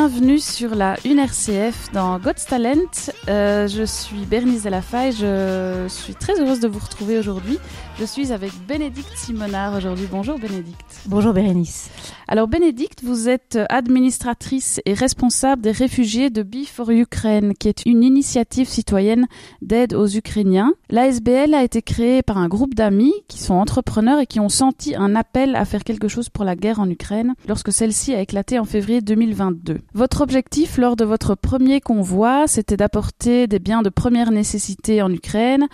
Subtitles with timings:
[0.00, 3.10] Bienvenue sur la 1RCF dans God's Talent.
[3.28, 7.58] Euh, je suis Bernice Delafaye, je suis très heureuse de vous retrouver aujourd'hui.
[8.00, 10.08] Je suis avec Bénédicte Simonard aujourd'hui.
[10.10, 11.02] Bonjour Bénédicte.
[11.04, 11.90] Bonjour Bérénice.
[12.28, 17.84] Alors Bénédicte, vous êtes administratrice et responsable des réfugiés de Be for Ukraine, qui est
[17.84, 19.26] une initiative citoyenne
[19.60, 20.72] d'aide aux Ukrainiens.
[20.88, 24.94] L'ASBL a été créée par un groupe d'amis qui sont entrepreneurs et qui ont senti
[24.96, 28.58] un appel à faire quelque chose pour la guerre en Ukraine lorsque celle-ci a éclaté
[28.58, 29.76] en février 2022.
[29.92, 35.12] Votre objectif lors de votre premier convoi, c'était d'apporter des biens de première nécessité en
[35.12, 35.68] Ukraine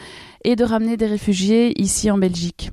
[0.47, 2.71] et de ramener des réfugiés ici en Belgique.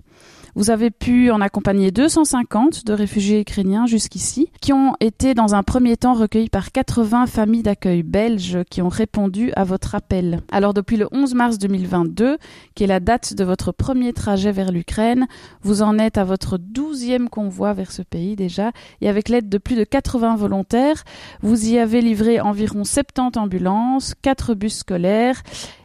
[0.55, 5.63] Vous avez pu en accompagner 250 de réfugiés ukrainiens jusqu'ici, qui ont été dans un
[5.63, 10.41] premier temps recueillis par 80 familles d'accueil belges qui ont répondu à votre appel.
[10.51, 12.37] Alors depuis le 11 mars 2022,
[12.75, 15.25] qui est la date de votre premier trajet vers l'Ukraine,
[15.63, 19.57] vous en êtes à votre douzième convoi vers ce pays déjà, et avec l'aide de
[19.57, 21.03] plus de 80 volontaires,
[21.41, 25.41] vous y avez livré environ 70 ambulances, 4 bus scolaires,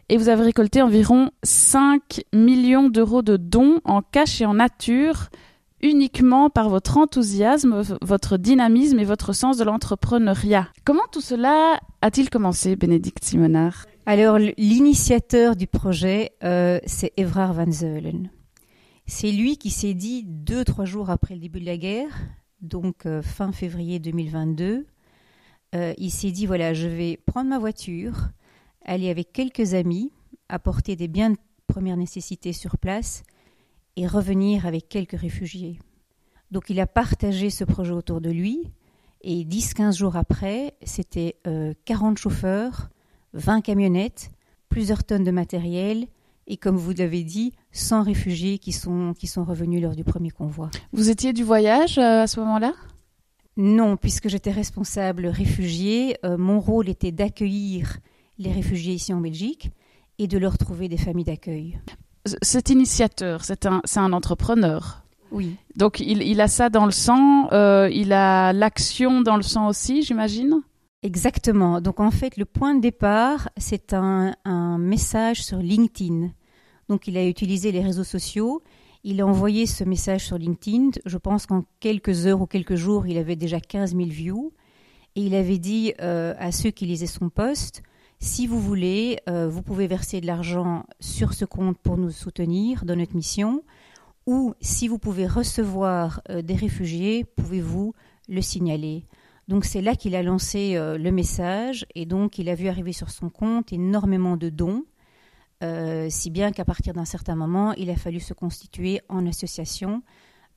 [0.09, 5.29] et vous avez récolté environ 5 millions d'euros de dons en cash et en nature
[5.81, 10.69] uniquement par votre enthousiasme, votre dynamisme et votre sens de l'entrepreneuriat.
[10.85, 13.87] Comment tout cela a-t-il commencé, Bénédicte Simonard?
[14.07, 18.31] Alors, l'initiateur du projet, euh, c'est Evrard Van Zeulen.
[19.07, 22.11] C'est lui qui s'est dit deux, trois jours après le début de la guerre,
[22.61, 24.87] donc euh, fin février 2022,
[25.75, 28.31] euh, il s'est dit, voilà, je vais prendre ma voiture,
[28.89, 30.11] aller avec quelques amis,
[30.49, 33.23] apporter des biens de première nécessité sur place
[33.97, 35.79] et revenir avec quelques réfugiés.
[36.51, 38.73] Donc il a partagé ce projet autour de lui
[39.21, 42.89] et 10-15 jours après, c'était euh, 40 chauffeurs,
[43.35, 44.31] 20 camionnettes,
[44.71, 46.07] plusieurs tonnes de matériel
[46.47, 50.31] et comme vous l'avez dit, 100 réfugiés qui sont, qui sont revenus lors du premier
[50.31, 50.71] convoi.
[50.93, 52.73] Vous étiez du voyage euh, à ce moment-là?
[53.59, 57.99] Non, puisque j'étais responsable réfugié, euh, mon rôle était d'accueillir
[58.39, 59.71] les réfugiés ici en Belgique
[60.19, 61.79] et de leur trouver des familles d'accueil.
[62.43, 65.03] Cet initiateur, c'est un, un entrepreneur.
[65.31, 65.57] Oui.
[65.77, 69.69] Donc il, il, a ça dans le sang, euh, il a l'action dans le sang
[69.69, 70.63] aussi, j'imagine?
[71.03, 71.81] Exactement.
[71.81, 76.31] Donc en fait, le point de départ, c'est un, un, message sur LinkedIn.
[76.89, 78.63] Donc il a utilisé les réseaux sociaux,
[79.05, 80.91] il a envoyé ce message sur LinkedIn.
[81.05, 84.53] Je pense qu'en quelques heures ou quelques jours, il avait déjà 15 000 views.
[85.15, 87.83] Et il avait dit euh, à ceux qui lisaient son post,
[88.21, 92.85] si vous voulez, euh, vous pouvez verser de l'argent sur ce compte pour nous soutenir
[92.85, 93.63] dans notre mission,
[94.27, 97.95] ou si vous pouvez recevoir euh, des réfugiés, pouvez-vous
[98.29, 99.07] le signaler.
[99.47, 101.87] Donc c'est là qu'il a lancé euh, le message.
[101.95, 104.85] Et donc il a vu arriver sur son compte énormément de dons,
[106.09, 110.03] si bien qu'à partir d'un certain moment, il a fallu se constituer en association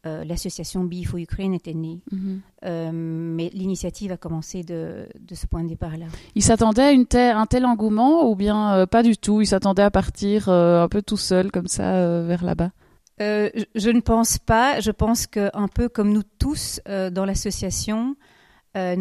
[0.08, 2.02] euh, l'association Be for Ukraine était née.
[2.12, 2.40] Mm -hmm.
[2.66, 6.08] euh, mais l'initiative a commencé de, de, ce point de départ-là.
[6.34, 9.42] Il s'attendait à une un tel engouement ou bien euh, pas du tout?
[9.42, 11.88] Il s'attendait à partir un peu tout seul comme ça
[12.24, 12.72] vers là-bas?
[13.20, 14.80] Je, je, ne pense pas.
[14.80, 16.82] Je pense qu'un peu comme nous tous
[17.18, 18.16] dans l'association,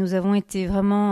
[0.01, 1.09] nous avons été vraiment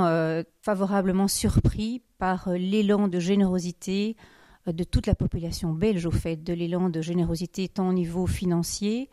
[0.60, 4.16] favorablement surpris par l'élan de générosité
[4.66, 9.08] de toute la population belge, au fait, de l'élan de générosité tant au niveau financier,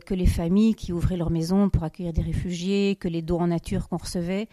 [0.00, 3.48] que les familles qui ouvraient leurs maisons pour accueillir des réfugiés, que les dons en
[3.48, 4.48] nature qu'on recevait.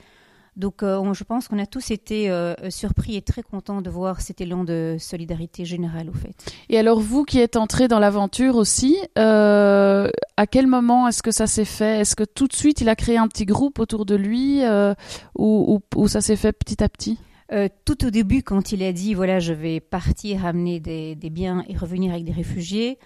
[0.59, 3.89] Donc euh, on, je pense qu'on a tous été euh, surpris et très contents de
[3.89, 6.35] voir cet élan de solidarité générale au fait.
[6.67, 11.31] Et alors vous qui êtes entré dans l'aventure aussi, euh, à quel moment est-ce que
[11.31, 12.01] ça s'est fait?
[12.01, 14.61] Est-ce que tout de suite il a créé un petit groupe autour de lui
[15.37, 17.17] ou, ou, ou, ça s'est fait petit à petit?
[17.85, 21.63] Tout au début quand il a dit voilà je vais partir amener des, des biens
[21.67, 22.99] et revenir avec des réfugiés,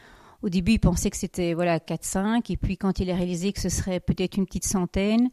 [0.43, 3.61] au début, il pensait que c'était voilà 4-5, et puis quand il a réalisé que
[3.61, 5.29] ce serait peut-être une petite centaine,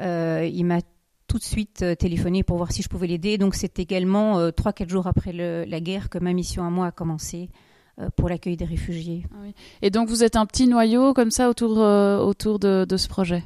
[0.00, 0.80] euh, il m'a
[1.26, 3.38] tout de suite euh, téléphoné pour voir si je pouvais l'aider.
[3.38, 6.86] Donc c'est également euh, 3-4 jours après le, la guerre que ma mission à moi
[6.86, 7.50] a commencé
[7.98, 9.26] euh, pour l'accueil des réfugiés.
[9.32, 9.54] Ah oui.
[9.82, 13.42] Et donc vous êtes un petit noyau comme ça autour, autour de, de, ce projet?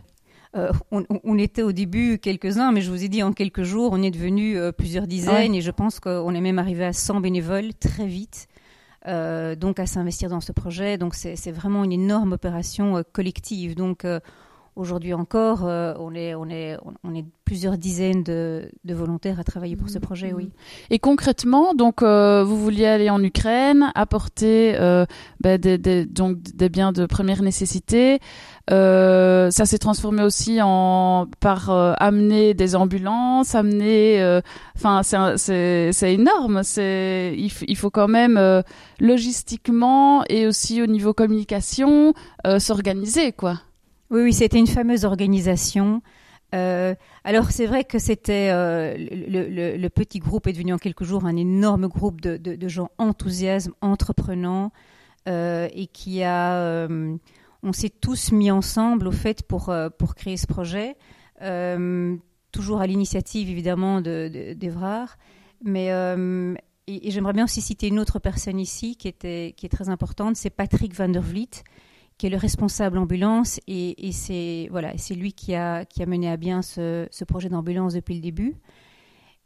[0.91, 4.03] On, on, était au début quelques-uns, mais je vous ai dit en quelques jours, on
[4.03, 5.59] est devenu plusieurs dizaines, Ouais.
[5.59, 8.49] et je pense qu'on est même arrivé à 100 bénévoles très vite.
[9.09, 10.99] Donc à s'investir dans ce projet.
[10.99, 13.75] Donc c'est vraiment une énorme opération collective.
[13.75, 14.05] Donc
[14.79, 19.75] Aujourd'hui encore, euh, on, est, on, est, on est plusieurs dizaines de, volontaires à travailler
[19.75, 20.03] pour ce mhm.
[20.03, 20.51] projet, oui.
[20.91, 25.05] Et concrètement, donc, euh, vous vouliez aller en Ukraine, apporter euh,
[25.41, 28.21] ben, des, donc, des biens de première nécessité.
[28.69, 34.41] ça s'est transformé aussi en par amener des ambulances, amener,
[34.77, 36.63] enfin c'est c'est énorme.
[36.63, 38.63] C'est il, il, faut quand même
[39.01, 42.15] logistiquement et aussi au niveau communication
[42.59, 43.55] s'organiser quoi.
[44.11, 46.03] Oui, oui, c'était une fameuse organisation.
[46.55, 46.95] Euh,
[47.25, 51.37] alors c'est vrai que c'était euh, le, petit groupe est devenu en quelques jours un
[51.37, 54.73] énorme groupe de, gens enthousiastes, entreprenants
[55.29, 56.89] euh, et qui a,
[57.63, 60.97] on s'est tous mis ensemble au fait pour pour créer ce projet,
[62.51, 65.19] toujours à l'initiative évidemment de d'Evrard,
[65.63, 65.89] mais
[66.89, 70.51] j'aimerais bien aussi citer une autre personne ici qui était qui est très importante, c'est
[70.51, 71.63] Patrick Van der Vliet
[72.19, 76.29] qui est le responsable ambulance, et, c'est voilà, c'est lui qui a, qui a mené
[76.29, 78.57] à bien ce, projet d'ambulance depuis le début.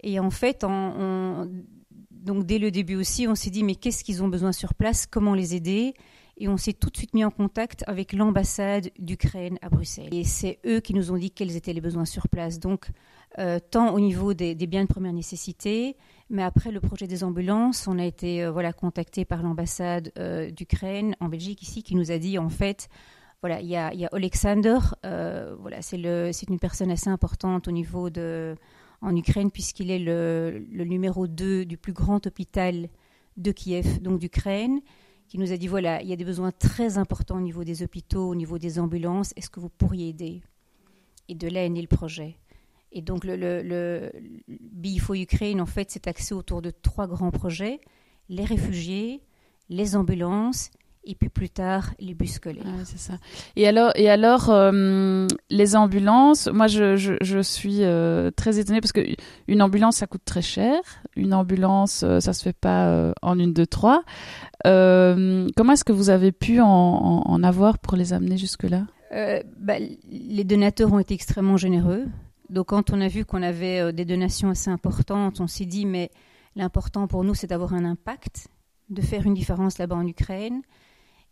[0.02, 4.28] Et en fait, donc dès le début aussi, on s'est dit mais qu'est-ce qu'ils ont
[4.28, 5.94] besoin sur place, comment les aider?
[6.38, 10.08] Et on s'est tout de suite mis en contact avec l'ambassade d'Ukraine à Bruxelles.
[10.12, 12.58] Et c'est eux qui nous ont dit quels étaient les besoins sur place.
[12.58, 12.88] Donc,
[13.38, 15.96] euh, tant au niveau des, biens de première nécessité,
[16.32, 20.50] mais après le projet des ambulances, on a été euh, voilà contacté par l'ambassade euh,
[20.50, 22.88] d'Ukraine en Belgique ici qui nous a dit en fait
[23.42, 27.10] voilà il y a, y a Alexander euh, voilà c'est le c'est une personne assez
[27.10, 28.56] importante au niveau de
[29.02, 32.88] en Ukraine puisqu'il est le, numéro 2 du plus grand hôpital
[33.36, 34.80] de Kiev donc d'Ukraine
[35.28, 37.82] qui nous a dit voilà il y a des besoins très importants au niveau des
[37.82, 39.34] hôpitaux au niveau des ambulances.
[39.36, 40.42] Est-ce que vous pourriez aider?
[41.28, 42.38] Et de là est né le projet
[42.92, 44.10] et donc, le, le, le
[45.14, 47.80] Ukraine, en fait, c'est axé autour de trois grands projets
[48.28, 49.22] les réfugiés,
[49.68, 50.70] les ambulances
[51.04, 52.64] et puis plus tard les bus scolaires.
[52.84, 53.14] c'est ça.
[53.56, 58.92] Et alors, et alors euh, les ambulances, moi je, je, suis euh, très étonnée parce
[58.92, 59.00] que
[59.48, 60.78] une ambulance ça coûte très cher.
[61.16, 64.04] Une ambulance euh, ça se fait pas en une, deux, trois.
[64.64, 68.86] comment est-ce que vous avez pu en, en, avoir pour les amener jusque-là?
[69.58, 69.74] Bah,
[70.10, 72.06] Les donateurs ont été extrêmement généreux.
[72.52, 75.86] Donc quand on a vu qu'on avait euh, des donations assez importantes, on s'est dit
[75.86, 76.10] mais
[76.54, 78.48] l'important pour nous c'est d'avoir un impact,
[78.90, 80.62] de faire une différence là-bas en Ukraine.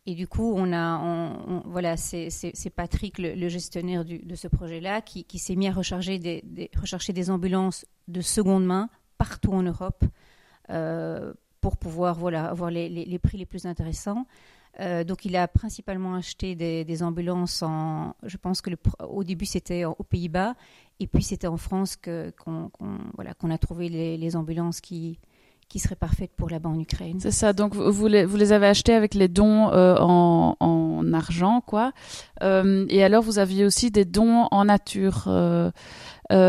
[0.06, 2.30] Et du coup, on a, voilà, c'est
[2.74, 7.84] Patrick, le, gestionnaire de ce projet-là, qui, s'est mis à recharger des, rechercher des ambulances
[8.08, 8.88] de seconde main
[9.18, 10.02] partout en Europe
[10.70, 14.26] euh, pour pouvoir voilà, avoir les, prix les plus intéressants.
[14.80, 18.14] Euh, donc, il a principalement acheté des, ambulances en.
[18.22, 18.70] Je pense que
[19.06, 20.54] au début c'était aux Pays-Bas,
[21.00, 22.70] et puis c'était en France que qu'on
[23.14, 25.18] voilà qu'on a trouvé les, ambulances qui
[25.68, 27.18] qui seraient parfaites pour là-bas en Ukraine.
[27.20, 27.52] C'est ça.
[27.52, 31.92] Donc vous les, vous les avez achetées avec les dons euh, en, en, argent, quoi.
[32.42, 35.28] Euh, et alors vous aviez aussi des dons en nature.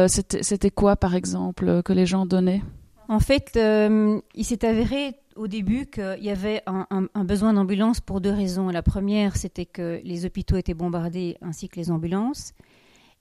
[0.08, 2.64] C'était quoi, par exemple, que les gens donnaient?
[3.10, 8.32] En fait, il s'est avéré au début qu'il y avait un, besoin d'ambulance pour deux
[8.32, 8.70] raisons.
[8.70, 12.54] La première, c'était que les hôpitaux étaient bombardés ainsi que les ambulances.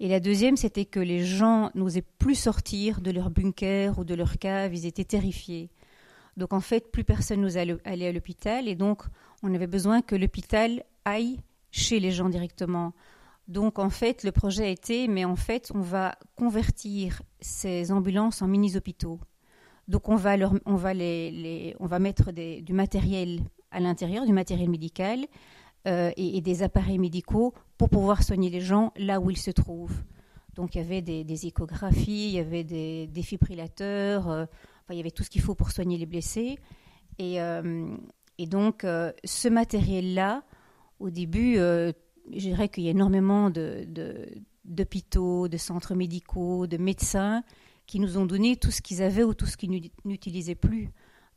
[0.00, 4.14] Et la deuxième, c'était que les gens n'osaient plus sortir de leur bunker ou de
[4.14, 5.70] leur cave, ils étaient terrifiés.
[6.38, 9.02] Donc en fait, plus personne n'osait aller à l'hôpital et donc
[9.42, 11.40] on avait besoin que l'hôpital aille
[11.70, 12.94] chez les gens directement.
[13.46, 18.40] Donc en fait, le projet a été, mais en fait, on va convertir ces ambulances
[18.40, 19.20] en mini-hôpitaux.
[19.86, 24.70] Donc on va, on va, les, on va mettre du matériel à l'intérieur, du matériel
[24.70, 25.26] médical
[25.86, 30.02] euh, et, des appareils médicaux pour pouvoir soigner les gens là où ils se trouvent.
[30.54, 35.00] Donc il y avait des, échographies, il y avait des défibrillateurs, euh, enfin, il y
[35.00, 36.58] avait tout ce qu'il faut pour soigner les blessés.
[37.18, 37.96] Et, euh,
[38.40, 38.86] donc
[39.24, 40.42] ce matériel-là,
[40.98, 41.92] au début, je
[42.32, 43.50] dirais qu'il y a énormément
[44.64, 47.42] d'hôpitaux, de centres médicaux, de médecins
[47.86, 50.90] qui nous ont donné tout ce qu'ils avaient ou tout ce qu'ils n'utilisaient plus.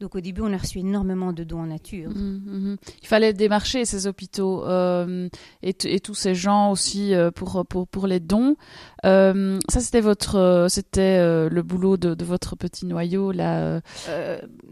[0.03, 2.09] Donc au début, on a reçu énormément de dons en nature.
[2.09, 2.77] Mmh, mmh.
[3.03, 5.29] Il fallait démarcher ces hôpitaux euh,
[5.61, 8.57] et, tous ces gens aussi euh, pour, pour, pour les dons.
[9.05, 13.79] Euh, ça, c'était votre, c'était le boulot de, votre petit noyau là.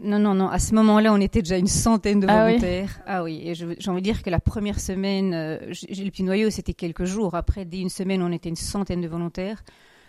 [0.04, 0.50] non, non, non.
[0.50, 3.00] À ce moment-là, on était déjà une centaine de ah volontaires.
[3.06, 3.40] Ah oui.
[3.42, 7.34] Et j'ai envie de dire que la première semaine, le petit noyau, c'était quelques jours.
[7.36, 9.64] Après, dès une semaine, on était une centaine de volontaires.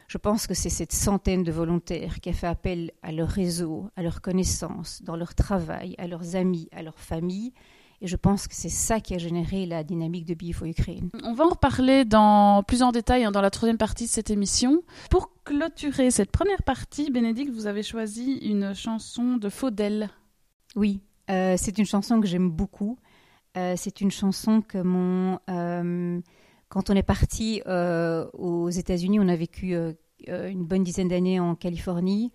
[0.08, 3.90] Je pense que c'est cette centaine de volontaires qui a fait appel à leur réseau,
[3.96, 7.54] à leurs connaissances, dans leur travail, à leurs amis, à leur famille.
[8.02, 11.10] Et je pense que c'est ça qui a généré la dynamique de BIFO Ukraine.
[11.24, 14.30] On va en reparler dans plus en détail hein, dans la troisième partie de cette
[14.30, 14.84] émission.
[15.10, 20.10] Pour clôturer cette première partie, Bénédicte, vous avez choisi une chanson de Faudel.
[20.76, 22.98] Oui, C'est une chanson que j'aime beaucoup.
[23.56, 25.40] c'est une chanson que mon...
[26.74, 27.62] quand on est parti
[28.34, 29.76] aux États-Unis, on a vécu
[30.28, 32.32] une bonne dizaine d'années en Californie.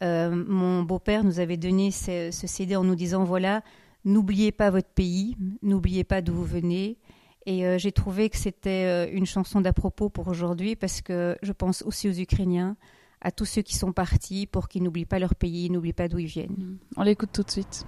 [0.00, 3.62] mon beau-père nous avait donné ce, ce, CD en nous disant, voilà,
[4.06, 6.98] n'oubliez pas votre pays, n'oubliez pas d'où vous venez.
[7.46, 11.36] Et euh, j'ai trouvé que c'était euh, une chanson d'à propos pour aujourd'hui parce que
[11.42, 12.76] je pense aussi aux Ukrainiens,
[13.20, 16.18] à tous ceux qui sont partis pour qu'ils n'oublient pas leur pays, n'oublient pas d'où
[16.18, 16.78] ils viennent.
[16.96, 17.86] On l'écoute tout de suite.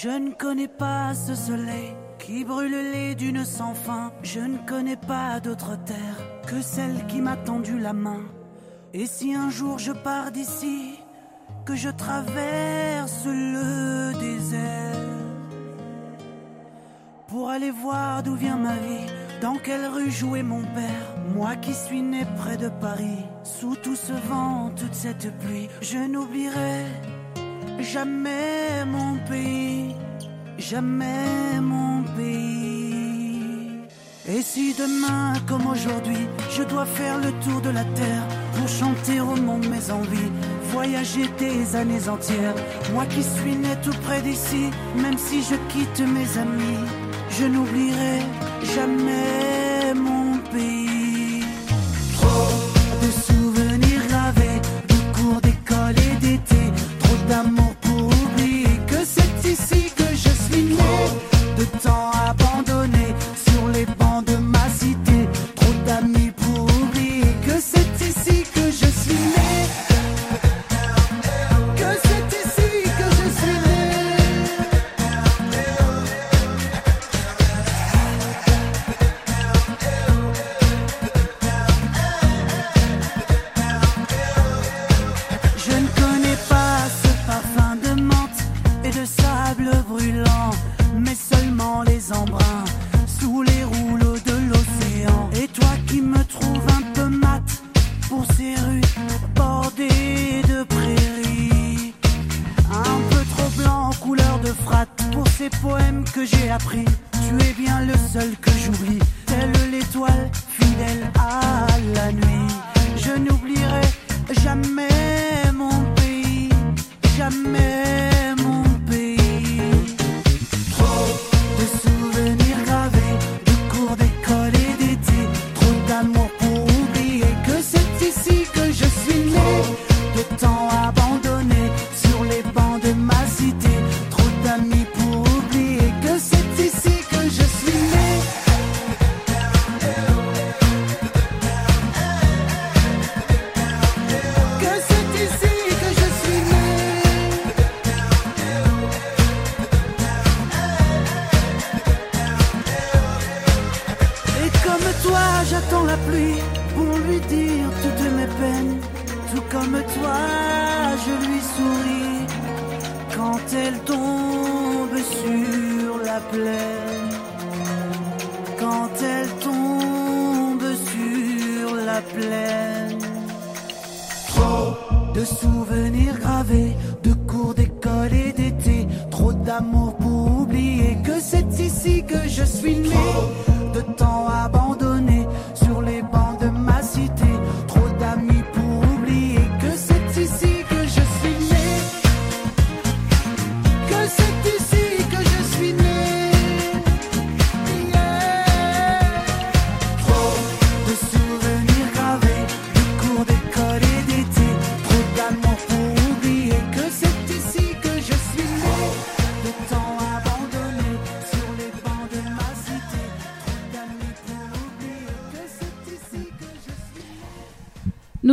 [0.00, 4.12] Je ne connais pas ce soleil qui brûle les dunes sans fin.
[4.22, 8.22] Je ne connais pas d'autre terre que celle qui m'a tendu la main.
[8.94, 11.00] Et si un jour je pars d'ici,
[11.64, 14.94] que je traverse le désert
[17.26, 21.08] pour aller voir d'où vient ma vie, dans quelle rue jouait mon père.
[21.34, 25.98] Moi qui suis né près de Paris, sous tout ce vent, toute cette pluie, je
[25.98, 26.86] n'oublierai
[27.80, 29.94] jamais mon pays,
[30.58, 32.58] jamais mon pays.
[34.28, 39.20] Et si demain, comme aujourd'hui, je dois faire le tour de la terre pour chanter
[39.20, 40.32] au monde mes envies,
[40.72, 42.54] voyager des années entières.
[42.92, 46.84] Moi qui suis né tout près d'ici, même si je quitte mes amis,
[47.30, 48.18] je n'oublierai
[48.74, 50.17] jamais mon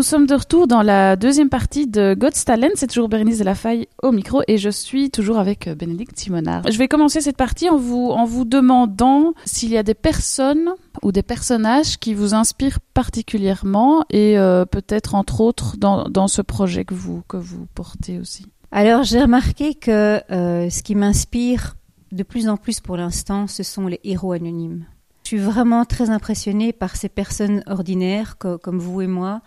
[0.05, 2.69] sommes de retour dans la deuxième partie de God's Talent.
[2.75, 3.55] C'est toujours Bérénice de la
[4.03, 6.69] au micro et je suis toujours avec euh, Bénédicte Simonard.
[6.71, 10.69] Je vais commencer cette partie en vous, en vous demandant s'il y a des personnes
[11.01, 16.43] ou des personnages qui vous inspirent particulièrement et euh, peut-être entre autres dans, dans ce
[16.43, 18.45] projet que vous, que vous portez aussi.
[18.71, 21.75] Alors j'ai remarqué que euh, ce qui m'inspire
[22.11, 24.85] de plus en plus pour l'instant, ce sont les héros anonymes.
[25.23, 29.41] Je suis vraiment très impressionnée par ces personnes ordinaires co- comme vous et moi,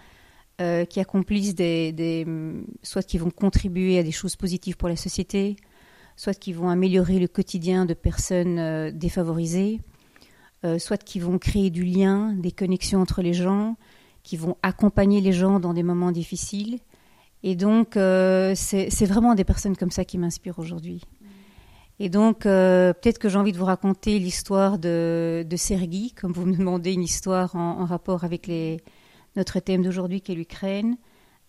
[0.61, 2.27] euh, qui accomplissent des,
[2.83, 5.55] soit qui vont contribuer à des choses positives pour la société,
[6.17, 9.79] soit qui vont améliorer le quotidien de personnes euh, défavorisées,
[10.65, 13.77] euh, soit qui vont créer du lien, des connexions entre les gens,
[14.25, 16.81] qui vont accompagner les gens dans des moments difficiles.
[17.45, 21.03] Et donc, c'est vraiment des personnes comme ça qui m'inspirent aujourd'hui.
[22.01, 26.57] Et donc, peut-être que j'ai envie de vous raconter l'histoire de Sergi, comme vous me
[26.57, 28.83] demandez une histoire en, rapport avec les,
[29.39, 30.99] notre thème d'aujourd'hui qui est l'Ukraine.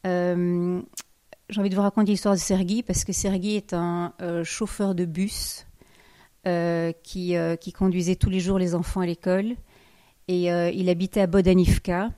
[0.08, 0.82] Euh,
[1.50, 5.06] j'ai envie de vous raconter l'histoire de Sergi parce que Sergi est un chauffeur de
[5.06, 5.66] bus
[7.04, 9.56] qui, qui, conduisait tous les jours les enfants à l'école.
[10.28, 12.12] Et il habitait à Bodanivka.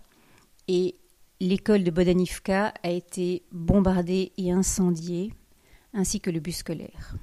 [0.67, 0.95] Et
[1.39, 5.33] l'école de Bodanivka a été bombardée et incendiée,
[5.93, 7.15] ainsi que le bus scolaire.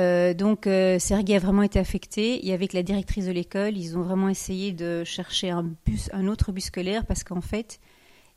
[0.00, 3.96] Euh, donc euh, Sergei a vraiment été affecté et avec la directrice de l'école, ils
[3.96, 7.80] ont vraiment essayé de chercher un autre bus scolaire parce qu'en fait,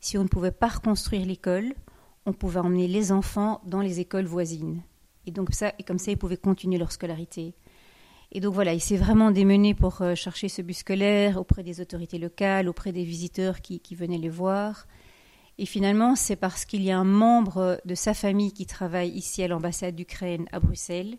[0.00, 1.74] si on ne pouvait pas reconstruire l'école,
[2.26, 4.82] on pouvait emmener les enfants dans les écoles voisines.
[5.26, 7.54] Et donc ça, et comme ça, ils pouvaient continuer leur scolarité.
[8.30, 11.80] Et donc voilà, il s'est vraiment démené pour euh, chercher ce bus scolaire auprès des
[11.80, 14.86] autorités locales, auprès des visiteurs qui, venaient les voir.
[15.56, 19.42] Et finalement, c'est parce qu'il y a un membre de sa famille qui travaille ici
[19.42, 21.16] à l'ambassade d'Ukraine à Bruxelles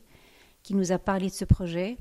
[0.69, 1.97] qui nous a parlé de ce projet.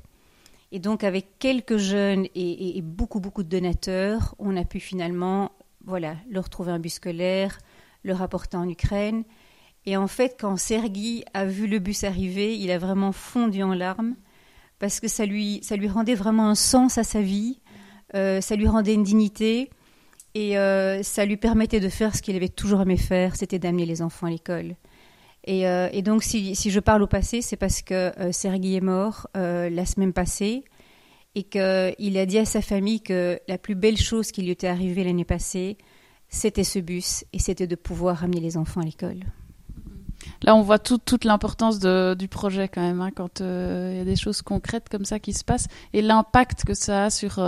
[0.73, 5.53] Et donc, avec quelques jeunes et, beaucoup, beaucoup de donateurs, on a pu finalement,
[5.87, 7.61] voilà, leur trouver un bus scolaire,
[8.03, 9.25] le rapporter en Ukraine.
[9.87, 13.73] Et en fait, quand Sergi a vu le bus arriver, il a vraiment fondu en
[13.73, 14.17] larmes
[14.79, 17.63] parce que ça lui, ça lui rendait vraiment un sens à sa vie,
[18.15, 19.71] euh, ça lui rendait une dignité
[20.35, 23.87] et euh, ça lui permettait de faire ce qu'il avait toujours aimé faire, c'était d'amener
[23.87, 24.77] les enfants à l'école.
[25.45, 29.87] Et, euh, donc si, je parle au passé, c'est parce que Sergi est mort la
[29.87, 30.65] semaine passée
[31.35, 34.67] et qu'il a dit à sa famille que la plus belle chose qui lui était
[34.67, 35.79] arrivée l'année passée,
[36.29, 39.25] c'était ce bus et c'était de pouvoir amener les enfants à l'école.
[40.43, 44.05] Là, on voit toute l'importance du projet quand même, hein, quand euh, il y a
[44.05, 47.39] des choses concrètes comme ça qui se passent et l'impact que ça a sur,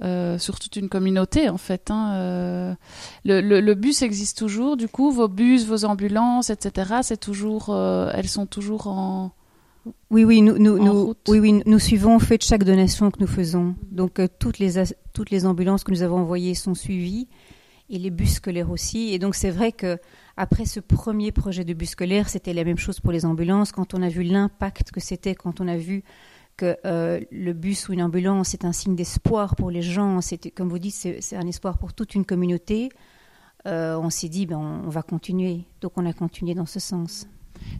[0.00, 1.90] euh, euh, sur toute une communauté en fait.
[1.90, 2.76] Hein,
[3.24, 7.00] le, bus existe toujours, du coup, vos bus, vos ambulances, etc.
[7.02, 7.74] C'est toujours,
[8.14, 9.32] elles sont toujours en
[10.10, 13.74] oui, oui, nous, nous, oui, oui, nous suivons en fait chaque donation que nous faisons.
[13.90, 14.74] Donc toutes les
[15.12, 17.26] toutes les ambulances que nous avons envoyées sont suivies
[17.90, 19.12] et les bus scolaires aussi.
[19.12, 19.98] Et donc c'est vrai que
[20.36, 23.72] après ce premier projet de bus scolaire, c'était la même chose pour les ambulances.
[23.72, 26.04] Quand on a vu l'impact que c'était, quand on a vu
[26.62, 30.52] que euh, le bus ou une ambulance est un signe d'espoir pour les gens, c'était
[30.52, 32.90] comme vous dites, c'est un espoir pour toute une communauté.
[33.66, 35.64] Euh, on s'est dit, ben, on, va continuer.
[35.80, 37.26] Donc on a continué dans ce sens.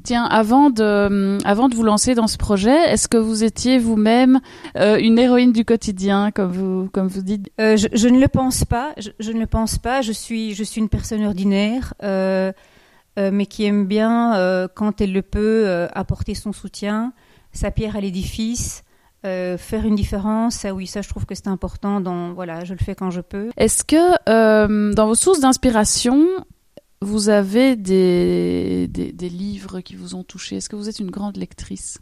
[0.03, 4.41] Tiens, avant de, avant de vous lancer dans ce projet, est-ce que vous étiez vous-même
[4.77, 7.51] euh, une héroïne du quotidien, comme vous, comme vous dites?
[7.61, 8.95] Euh, je, ne le pense pas.
[8.99, 10.03] Je, ne le pense pas.
[10.03, 12.53] Je suis, je suis une personne ordinaire, euh,
[13.17, 17.13] mais qui aime bien, quand elle le peut, apporter son soutien,
[17.53, 18.83] sa pierre à l'édifice.
[19.23, 22.01] faire une différence, ça oui, ça je trouve que c'est important.
[22.01, 23.51] Dans voilà, je le fais quand je peux.
[23.57, 26.27] Est-ce que dans vos sources d'inspiration,
[27.03, 30.57] vous avez des, des, livres qui vous ont touché?
[30.57, 31.99] Est-ce que vous êtes une grande lectrice?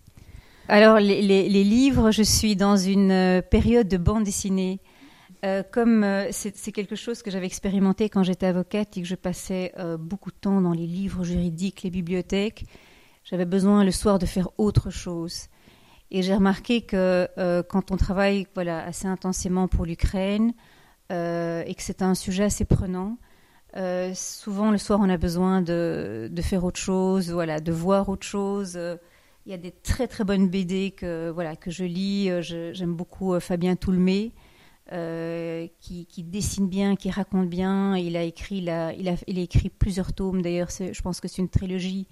[0.68, 4.80] Alors, les, les, livres, je suis dans une euh, période de bande dessinée.
[5.44, 9.14] Euh, comme euh, c'est quelque chose que j'avais expérimenté quand j'étais avocate et que je
[9.14, 12.66] passais beaucoup de temps dans les livres juridiques, les bibliothèques,
[13.24, 15.48] j'avais besoin le soir de faire autre chose.
[16.10, 17.28] Et j'ai remarqué que
[17.68, 20.52] quand on travaille voilà, assez intensément pour l'Ukraine
[21.10, 23.16] et que c'est un sujet assez prenant,
[23.76, 28.08] euh, souvent, le soir, on a besoin de, de, faire autre chose, voilà, de voir
[28.08, 28.78] autre chose.
[29.46, 32.30] Il y a des très très bonnes BD que, voilà, que je lis.
[32.30, 34.32] Euh, j'aime beaucoup euh, Fabien Toulmé,
[34.90, 37.96] qui, qui, dessine bien, qui raconte bien.
[37.96, 40.42] Il a écrit, il a, il a, il a écrit plusieurs tomes.
[40.42, 42.08] D'ailleurs, je pense que c'est une trilogie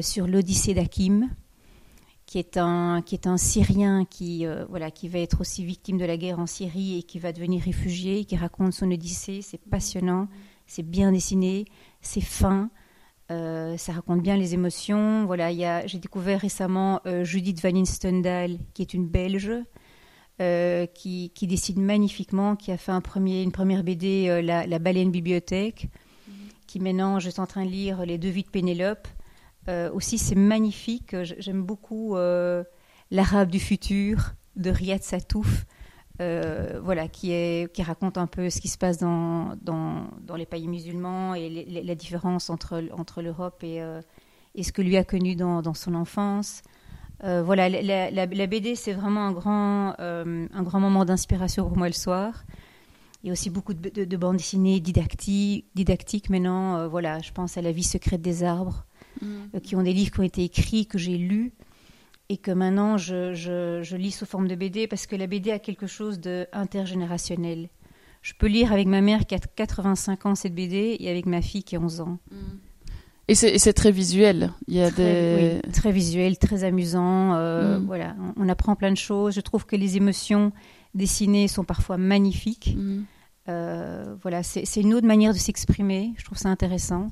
[0.00, 1.28] sur l'Odyssée d'Akim,
[2.26, 6.04] qui est un, qui est un Syrien qui, voilà, qui va être aussi victime de
[6.04, 9.42] la guerre en Syrie et qui va devenir réfugié, qui raconte son Odyssée.
[9.42, 10.28] C'est passionnant
[10.72, 11.66] c'est bien dessiné,
[12.00, 12.70] c'est fin,
[13.30, 15.26] euh, ça raconte bien les émotions.
[15.26, 15.52] Voilà,
[15.86, 19.52] j'ai découvert récemment euh, Judith Van Instendal, qui est une Belge,
[20.40, 25.88] euh, qui, dessine magnifiquement, qui a fait un premier, une première BD, la, Baleine Bibliothèque,
[26.66, 29.06] qui maintenant, je suis en train de lire Les Deux Vies de Pénélope.
[29.68, 31.16] Aussi, c'est magnifique.
[31.22, 32.16] J'aime beaucoup
[33.10, 35.66] L'Arabe du futur de Riyad Satouf.
[36.20, 40.36] Euh, voilà, qui, est, qui raconte un peu ce qui se passe dans, dans, dans
[40.36, 44.02] les pays musulmans et la différence entre, entre l'Europe et, euh,
[44.54, 46.62] et, ce que lui a connu dans, dans son enfance.
[47.24, 51.94] Euh, voilà, la, BD, c'est vraiment un grand, un grand moment d'inspiration pour moi le
[51.94, 52.44] soir.
[53.22, 56.88] Il y a aussi beaucoup de, de, bandes dessinées didactiques, didactiques maintenant.
[56.88, 58.84] voilà, je pense à La vie secrète des arbres,
[59.22, 59.60] mm.
[59.60, 61.52] qui ont des livres qui ont été écrits, que j'ai lus
[62.28, 65.58] et que maintenant je, je, lis sous forme de BD parce que la BD a
[65.58, 67.68] quelque chose d'intergénérationnel.
[68.22, 71.42] je peux lire avec ma mère qui a 85 ans cette BD et avec ma
[71.42, 72.18] fille qui a 11 ans.
[73.28, 74.52] Et c'est très visuel.
[74.68, 75.60] Il y a très, des...
[75.64, 77.34] oui, très visuel, très amusant.
[77.34, 77.86] Euh, Mm.
[77.86, 79.34] Voilà, on, on apprend plein de choses.
[79.34, 80.52] Je trouve que les émotions
[80.94, 82.74] dessinées sont parfois magnifiques.
[82.76, 83.02] Mm.
[83.48, 86.12] Euh, voilà, c'est c'est une autre manière de s'exprimer.
[86.16, 87.08] Je trouve ça intéressant.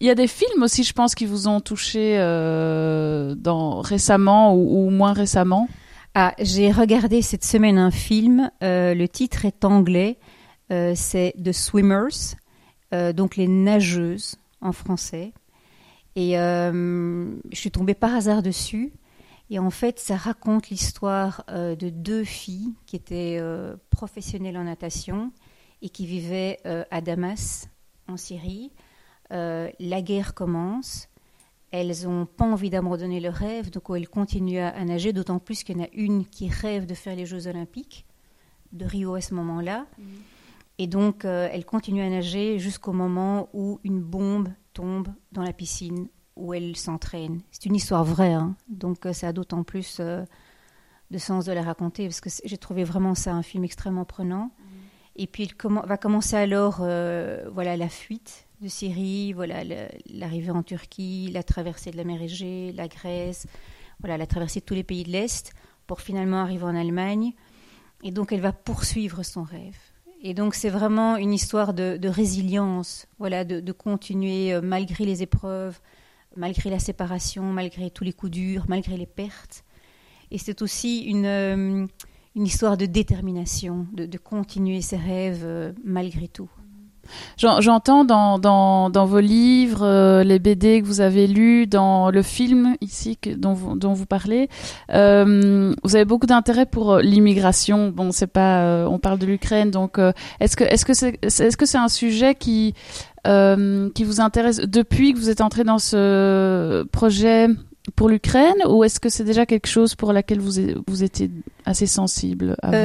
[0.00, 3.34] Il y a des films aussi, je pense, qui vous ont touché euh,
[3.80, 5.68] récemment ou, moins récemment?
[6.14, 8.50] Ah, j'ai regardé cette semaine un film.
[8.62, 10.18] euh, le titre est anglais.
[10.70, 12.36] euh, c'est The Swimmers,
[13.14, 15.32] donc les nageuses en français.
[16.14, 18.92] Et je suis tombée par hasard dessus.
[19.50, 23.40] Et en fait, ça raconte l'histoire de deux filles qui étaient
[23.90, 25.32] professionnelles en natation
[25.82, 27.68] et qui vivaient à Damas,
[28.08, 28.70] en Syrie.
[29.32, 31.08] Euh, la guerre commence.
[31.70, 35.64] Elles n'ont pas envie d'abandonner le rêve, donc elles continuent à, à nager, d'autant plus
[35.64, 38.06] qu'il y en a une qui rêve de faire les Jeux Olympiques
[38.72, 39.86] de Rio à ce moment-là.
[40.78, 45.52] Et donc, euh, elles continuent à nager jusqu'au moment où une bombe tombe dans la
[45.52, 47.40] piscine où elles s'entraînent.
[47.50, 50.24] C'est une histoire vraie, hein, donc euh, ça a d'autant plus euh,
[51.10, 54.52] de sens de la raconter, parce que j'ai trouvé vraiment ça un film extrêmement prenant.
[55.16, 59.62] Et puis, il va commencer alors voilà, la fuite de Syrie, voilà,
[60.10, 63.46] l'arrivée en Turquie, la traversée de la mer Égée, la Grèce,
[64.00, 65.52] voilà, la traversée de tous les pays de l'Est,
[65.86, 67.32] pour finalement arriver en Allemagne.
[68.02, 69.76] Et donc, elle va poursuivre son rêve.
[70.22, 75.78] Et donc, c'est vraiment une histoire de, résilience, voilà, de, continuer euh, malgré les épreuves,
[76.36, 79.64] malgré la séparation, malgré tous les coups durs, malgré les pertes.
[80.30, 81.86] Et c'est aussi une, euh,
[82.34, 86.50] histoire de détermination, de, de continuer ses rêves euh, malgré tout.
[87.36, 92.76] J'en- J'entends dans, vos livres, euh, les BD que vous avez lus, dans le film
[92.80, 94.48] ici dont, vous, parlez,
[94.92, 97.88] euh, vous avez beaucoup d'intérêt pour euh, l'immigration.
[97.90, 99.98] Bon, c'est pas, on parle de l'Ukraine, donc
[100.40, 102.74] est-ce que c'est un sujet qui
[103.24, 107.48] vous intéresse depuis que vous êtes entré dans ce projet
[107.96, 111.30] pour l'Ukraine, ou est-ce que c'est déjà quelque chose pour laquelle vous vous étiez
[111.64, 112.76] assez sensible avant?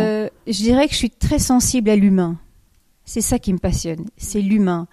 [0.48, 2.38] Je dirais que je suis très sensible à l'humain.
[3.06, 4.88] C'est ça qui me passionne, c'est l'humain.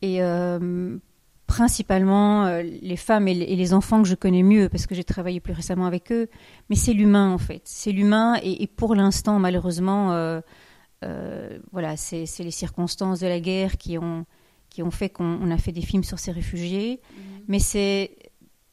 [0.00, 0.96] Et euh,
[1.46, 4.94] principalement euh, les femmes et les, et les enfants que je connais mieux, parce que
[4.94, 6.28] j'ai travaillé plus récemment avec eux.
[6.70, 8.36] Mais c'est l'humain en fait, c'est l'humain.
[8.42, 14.24] Et, et pour l'instant, malheureusement, euh, voilà, c'est les circonstances de la guerre qui ont
[14.70, 17.00] qui ont fait qu'on on a fait des films sur ces réfugiés.
[17.48, 18.16] Mais c'est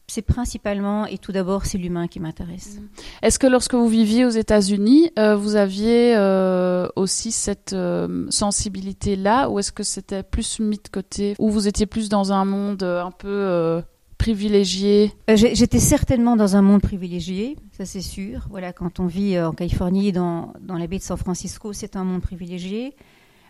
[0.10, 2.80] c'est principalement et tout d'abord c'est l'humain qui m'intéresse.
[3.22, 9.50] Est-ce que lorsque vous viviez aux États-Unis, euh, vous aviez euh, aussi cette euh, sensibilité-là,
[9.50, 12.84] ou est-ce que c'était plus mis de côté, ou vous étiez plus dans un monde
[12.84, 13.82] un peu
[14.18, 15.14] privilégié?
[15.28, 18.48] J'étais certainement dans un monde privilégié, ça c'est sûr.
[18.50, 22.04] Voilà, quand on vit en Californie, dans, dans la baie de San Francisco, c'est un
[22.04, 22.96] monde privilégié.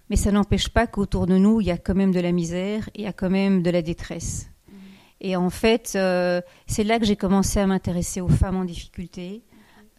[0.09, 2.89] Mais ça n'empêche pas qu'autour de nous, il y a quand même de la misère,
[2.95, 4.49] il y a quand même de la détresse.
[5.21, 9.43] Et en fait, euh, c'est là que j'ai commencé à m'intéresser aux femmes en difficulté,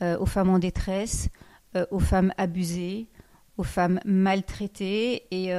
[0.03, 1.29] euh, aux femmes en détresse,
[1.77, 3.09] euh, aux femmes abusées,
[3.59, 5.27] aux femmes maltraitées.
[5.31, 5.53] Et,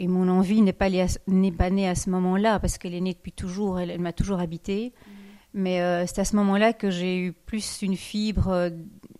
[0.00, 3.98] mon envie n'est pas, née à ce moment-là, parce qu'elle est née depuis toujours, elle,
[4.00, 4.94] m'a toujours habitée.
[5.54, 8.70] Mais c'est à ce moment-là que j'ai eu plus une fibre,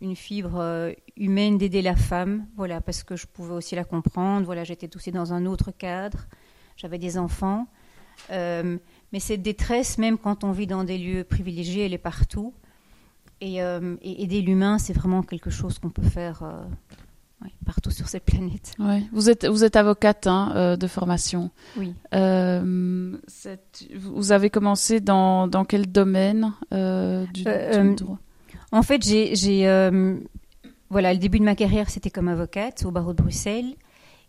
[0.01, 4.47] une fibre humaine d'aider la femme, voilà, parce que je pouvais aussi la comprendre.
[4.47, 6.27] Voilà, j'étais aussi dans un autre cadre,
[6.77, 7.67] j'avais des enfants.
[8.31, 8.79] Euh,
[9.13, 12.53] mais cette détresse, même quand on vit dans des lieux privilégiés, elle est partout.
[13.41, 16.63] Et, euh, et aider l'humain, c'est vraiment quelque chose qu'on peut faire euh,
[17.43, 18.75] ouais, partout sur cette planète.
[18.79, 19.03] Ouais.
[19.13, 21.51] Vous êtes vous êtes avocate hein, de formation.
[21.77, 21.95] Oui.
[22.13, 28.19] Vous avez commencé dans dans quel domaine du, du droit?
[28.71, 29.65] En fait, j'ai,
[30.91, 33.75] voilà, le début de ma carrière, c'était comme avocate au barreau de Bruxelles,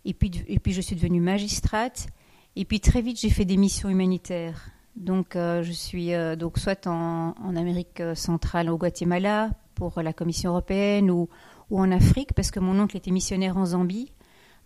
[0.06, 2.08] et puis, et puis je suis devenue magistrate,
[2.56, 4.70] et puis très vite j'ai fait des missions humanitaires.
[4.96, 10.12] Donc, euh, je suis euh, donc soit en, en Amérique centrale, au Guatemala, pour la
[10.12, 11.30] Commission européenne, ou,
[11.70, 14.12] ou en Afrique, parce que mon oncle était missionnaire en Zambie.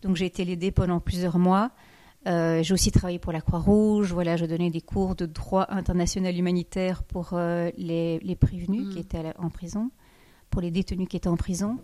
[0.02, 1.70] Donc, j'ai été l'aider pendant plusieurs mois.
[2.26, 4.12] Euh, j'ai aussi travaillé pour la Croix-Rouge.
[4.12, 8.90] Voilà, je donnais des cours de droit international humanitaire pour euh, les, les prévenus Mm.
[8.92, 9.92] qui étaient la- en prison,
[10.50, 11.78] pour les détenus qui étaient en prison.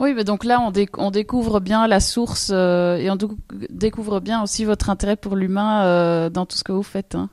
[0.00, 3.16] Oui, mais donc là, on, déc- on découvre bien la source euh, et on
[3.68, 7.14] découvre bien aussi votre intérêt pour l'humain euh, dans tout ce que vous faites.
[7.14, 7.28] hein.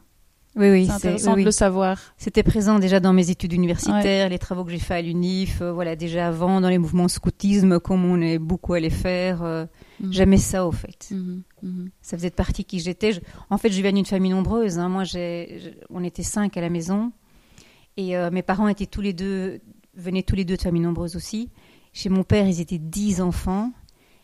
[0.59, 1.99] Oui, oui, c'est intéressant oui, de le savoir.
[2.17, 5.71] C'était présent déjà dans mes études universitaires, les travaux que j'ai faits à l'UNIF, euh,
[5.71, 9.43] voilà, déjà avant dans les mouvements scoutisme, comme on est beaucoup allé faire.
[9.43, 10.11] Mhm.
[10.11, 11.09] J'aimais ça au fait.
[11.11, 11.89] Mhm, mhm.
[12.01, 13.13] Ça faisait partie qui j'étais.
[13.13, 14.79] Je- En fait, je viens d'une famille nombreuse.
[14.79, 14.89] hein.
[14.89, 15.03] Moi,
[15.91, 17.11] on était cinq à la maison,
[17.95, 19.59] et mes parents étaient tous les deux,
[19.95, 21.49] venaient tous les deux de familles nombreuses aussi.
[21.97, 23.71] Chez mon père, ils étaient dix enfants.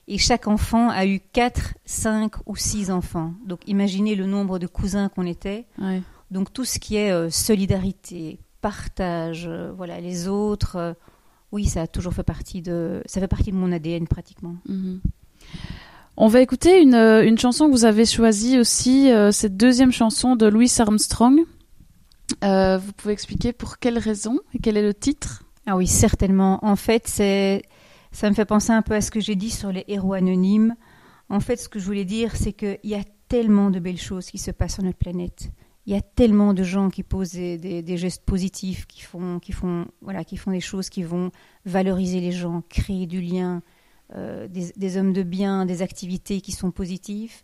[0.08, 3.34] Et chaque enfant a eu quatre, cinq ou six enfants.
[3.48, 5.66] Donc imaginez le nombre de cousins qu'on était.
[6.30, 10.94] Donc tout ce qui est euh, solidarité, partage, euh, voilà, les autres, euh,
[11.52, 14.58] oui, ça a toujours fait partie de, ça fait partie de mon ADN pratiquement.
[14.70, 15.02] Mhm.
[16.16, 20.46] On va écouter une, une, chanson que vous avez choisie aussi, cette deuxième chanson de
[20.46, 21.40] Louis Armstrong.
[22.44, 25.43] vous pouvez expliquer pour quelle raison et quel est le titre?
[25.66, 26.60] Ah oui, certainement.
[26.64, 29.86] En fait, ça me fait penser un peu à ce que j'ai dit sur les
[29.88, 30.76] héros anonymes.
[31.30, 34.28] En fait, ce que je voulais dire, c'est qu'il y a tellement de belles choses
[34.28, 35.50] qui se passent sur notre planète.
[35.86, 39.88] Il y a tellement de gens qui posent des, gestes positifs, qui font, qui, font,
[40.02, 41.32] voilà, qui font des choses qui vont
[41.66, 43.62] valoriser les gens, créer du lien,
[44.16, 47.42] euh, des, hommes de bien, des activités qui sont positives.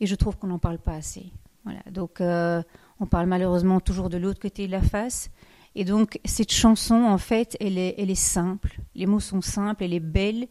[0.00, 1.32] Et je trouve qu'on n'en parle pas assez.
[1.64, 1.80] Voilà.
[1.90, 2.62] Donc, euh,
[3.00, 5.30] on parle malheureusement toujours de l'autre côté de la face.
[5.78, 8.80] Et donc, cette chanson, en fait, elle est, simple.
[8.94, 10.48] Les mots sont simples, elle est belle,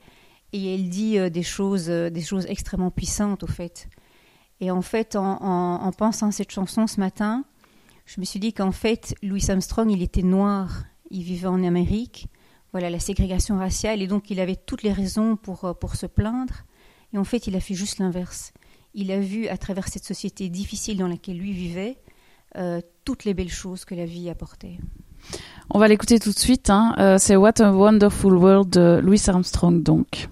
[0.54, 3.90] et elle dit euh, des, choses, euh, des choses extrêmement puissantes, au fait.
[4.62, 7.44] Et en fait, en, pensant à cette chanson ce matin,
[8.06, 12.28] je me suis dit qu'en fait, Louis Armstrong, il était noir, il vivait en Amérique,
[12.72, 16.06] voilà, la ségrégation raciale, et donc il avait toutes les raisons pour, euh, pour se
[16.06, 16.66] plaindre.
[17.14, 18.54] Et en fait, il a fait juste l'inverse.
[18.94, 21.98] Il a vu, à travers cette société difficile dans laquelle lui vivait,
[23.04, 24.78] toutes les belles choses que la vie apportait.
[25.70, 26.70] On va l'écouter tout de suite.
[26.70, 26.96] Hein.
[27.00, 30.30] Euh, c'est What a Wonderful World de Louis Armstrong, donc.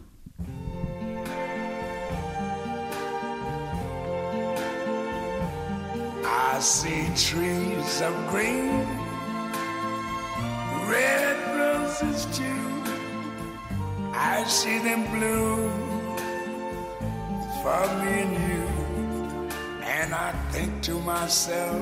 [6.25, 8.85] I see trees of green,
[10.87, 12.43] red roses too.
[14.13, 15.69] I see them blue
[17.63, 18.83] for me and you.
[19.83, 21.81] And I think to myself,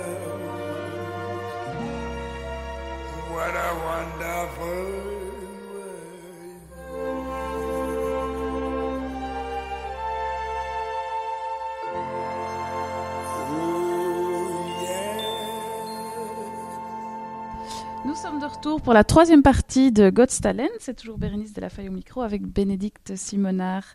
[18.11, 20.67] Nous sommes de retour pour la troisième partie de God's Talent.
[20.79, 23.85] C'est toujours Bérénice de la Faille au micro avec Bénédicte Simonard.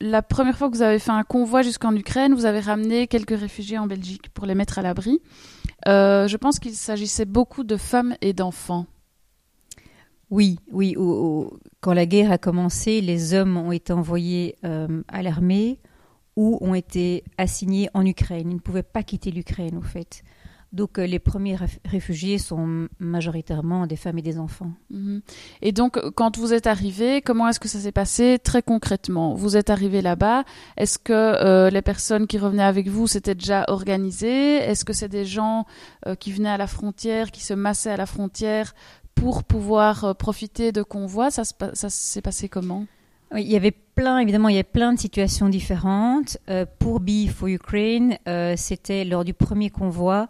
[0.00, 3.36] La première fois que vous avez fait un convoi jusqu'en Ukraine, vous avez ramené quelques
[3.36, 5.20] réfugiés en Belgique pour les mettre à l'abri.
[5.88, 8.86] Euh, je pense qu'il s'agissait beaucoup de femmes et d'enfants.
[10.30, 10.94] Oui, oui.
[11.80, 15.80] quand la guerre a commencé, les hommes ont été envoyés euh, à l'armée
[16.36, 18.48] ou ont été assignés en Ukraine.
[18.48, 20.22] Ils ne pouvaient pas quitter l'Ukraine, au fait.
[20.72, 24.70] Donc euh, les premiers réfugiés sont majoritairement des femmes et des enfants.
[24.90, 25.20] Mhm.
[25.62, 29.34] Et donc quand vous êtes arrivé, comment est-ce que ça s'est passé très concrètement?
[29.34, 30.44] Vous êtes arrivé là-bas,
[30.76, 34.56] est-ce que euh, les personnes qui revenaient avec vous s'étaient déjà organisées?
[34.56, 35.66] Est-ce que c'est des gens
[36.06, 38.74] euh, qui venaient à la frontière, qui se massaient à la frontière
[39.16, 41.32] pour pouvoir profiter de convois?
[41.32, 42.86] Ça, s'est passé comment?
[43.32, 46.38] Oui, il y avait plein, évidemment, il y avait plein de situations différentes.
[46.78, 48.18] pour Be for Ukraine,
[48.56, 50.28] c'était lors du premier convoi,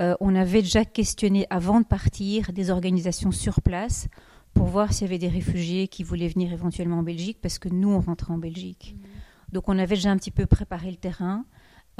[0.00, 4.08] euh, on avait déjà questionné avant de partir des organisations sur place
[4.54, 7.68] pour voir s'il y avait des réfugiés qui voulaient venir éventuellement en Belgique, parce que
[7.68, 8.96] nous, on rentrait en Belgique.
[8.96, 9.08] Mhm.
[9.52, 11.44] Donc on avait déjà un petit peu préparé le terrain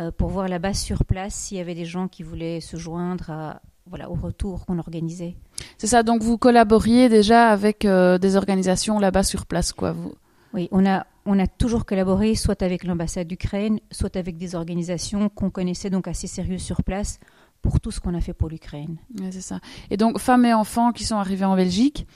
[0.00, 3.30] euh, pour voir là-bas sur place s'il y avait des gens qui voulaient se joindre
[3.30, 5.36] à, voilà, au retour qu'on organisait.
[5.78, 9.92] C'est ça, donc vous collaboriez déjà avec des organisations là-bas sur place, quoi.
[9.92, 10.14] Vous...
[10.52, 15.28] Oui, on a, on a toujours collaboré soit avec l'ambassade d'Ukraine, soit avec des organisations
[15.28, 17.20] qu'on connaissait donc assez sérieuses sur place
[17.62, 18.96] pour tout ce qu'on a fait pour l'Ukraine.
[19.30, 19.60] c'est ça.
[19.90, 22.06] Et donc, femmes et enfants qui sont arrivés en Belgique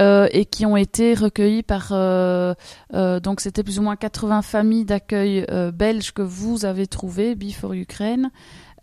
[0.00, 1.88] euh, et qui ont été recueillis par.
[1.92, 2.54] Euh,
[2.94, 7.72] euh, donc, c'était plus ou moins 80 familles d'accueil belges que vous avez trouvées, Before
[7.72, 8.30] Ukraine.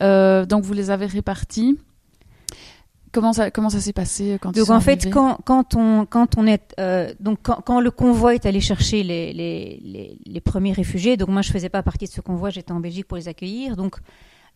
[0.02, 1.78] donc, vous les avez répartis.
[3.12, 6.46] Comment ça, comment ça s'est passé quand Donc en fait, quand, quand, on, quand on
[6.46, 6.76] est
[7.20, 11.30] donc quand, quand, le convoi est allé chercher les, les, les, les, premiers réfugiés, donc
[11.30, 13.76] moi je faisais pas partie de ce convoi, j'étais en Belgique pour les accueillir.
[13.78, 14.00] Donc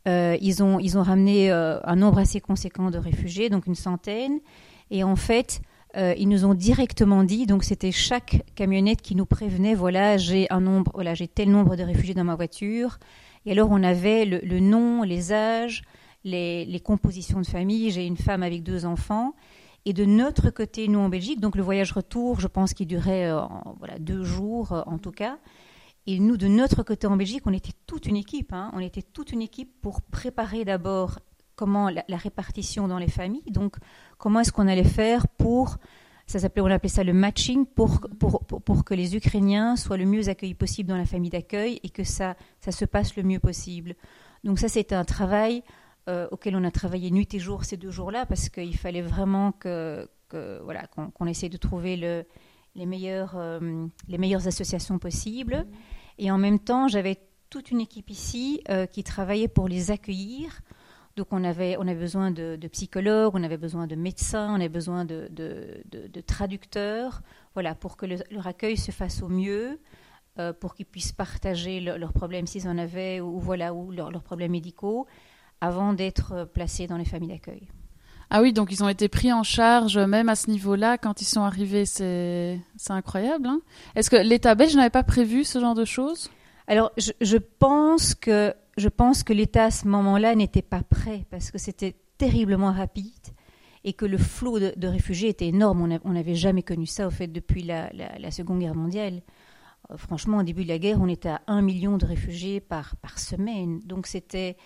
[0.08, 4.40] euh, ils, ont, ramené euh, un nombre assez conséquent de réfugiés, donc une centaine.
[4.92, 5.62] Et en fait,
[5.96, 10.52] euh, ils nous ont directement dit, donc c'était chaque camionnette qui nous prévenait, voilà, j'ai
[10.52, 13.00] un nombre, voilà, j'ai tel nombre de réfugiés dans ma voiture.
[13.46, 15.84] Et alors on avait le, nom, les âges,
[16.26, 17.92] les, les, compositions de famille.
[17.92, 19.34] J'ai une femme avec deux enfants.
[19.86, 23.30] Et de notre côté, nous en Belgique, donc le voyage retour, je pense qu'il durait
[23.80, 25.38] voilà, deux jours en tout cas.
[26.06, 28.52] Et nous, de notre côté en Belgique, on était toute une équipe.
[28.52, 28.72] Hein.
[28.74, 31.20] On était toute une équipe pour préparer d'abord
[31.56, 33.52] comment la, répartition dans les familles.
[33.52, 33.78] Donc,
[34.18, 35.78] comment est-ce qu'on allait faire pour,
[36.28, 40.06] ça s'appelait, on appelait ça le matching, pour, pour, pour, que les Ukrainiens soient le
[40.06, 43.40] mieux accueillis possible dans la famille d'accueil et que ça, ça se passe le mieux
[43.40, 43.96] possible.
[44.44, 45.64] Donc ça, c'était un travail
[46.10, 49.54] euh, auquel on a travaillé nuit et jour ces deux jours-là parce qu'il fallait vraiment
[49.54, 52.26] que, voilà, qu'on essaie de trouver le,
[52.76, 55.66] les, meilleures, euh, les meilleures associations possibles.
[56.18, 60.62] Et en même temps, j'avais toute une équipe ici euh, qui travaillait pour les accueillir.
[61.16, 65.06] Donc on avait, on besoin de, psychologues, on avait besoin de médecins, on avait besoin
[65.06, 65.30] de,
[66.26, 67.22] traducteurs,
[67.54, 69.80] voilà, pour que le, leur accueil se fasse au mieux,
[70.40, 74.54] euh, pour qu'ils puissent partager leurs problèmes s'ils en avaient, ou, voilà, ou leurs problèmes
[74.54, 75.06] médicaux,
[75.62, 77.68] avant d'être placés dans les familles d'accueil.
[78.36, 81.26] Ah oui, donc ils ont été pris en charge même à ce niveau-là quand ils
[81.26, 81.86] sont arrivés.
[81.86, 83.46] C'est incroyable.
[83.46, 83.62] Hein
[83.94, 86.32] Est-ce que l'État belge n'avait pas prévu ce genre de choses?
[86.66, 91.52] Alors, je, pense que je pense que l'État à ce moment-là n'était pas prêt parce
[91.52, 93.12] que c'était terriblement rapide
[93.84, 96.00] et que le flot de, réfugiés était énorme.
[96.04, 97.92] On n'avait jamais connu ça au fait depuis la,
[98.32, 99.22] Seconde Guerre mondiale.
[99.92, 102.96] Euh, franchement, au début de la guerre, on était à un million de réfugiés par,
[102.96, 103.80] par semaine.
[103.86, 104.58] Donc c'était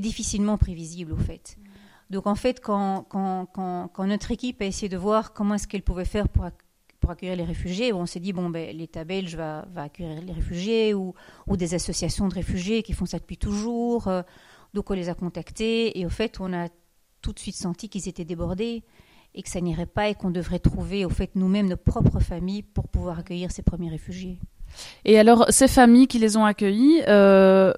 [0.00, 1.56] difficilement prévisible au fait.
[2.14, 3.06] Donc en fait, quand,
[3.98, 6.44] notre équipe a essayé de voir comment est-ce qu'elle pouvait faire pour,
[7.10, 11.12] accueillir les réfugiés, on s'est dit, bon, ben, l'État belge va, accueillir les réfugiés ou,
[11.48, 14.06] des associations de réfugiés qui font ça depuis toujours.
[14.06, 14.22] Euh,
[14.74, 16.68] donc on les a contactés et au fait, on a
[17.20, 18.84] tout de suite senti qu'ils étaient débordés
[19.34, 22.62] et que ça n'irait pas et qu'on devrait trouver au fait nous-mêmes nos propres familles
[22.62, 24.38] pour pouvoir accueillir ces premiers réfugiés.
[25.04, 27.72] Et alors, ces familles qui les ont accueillis, euh,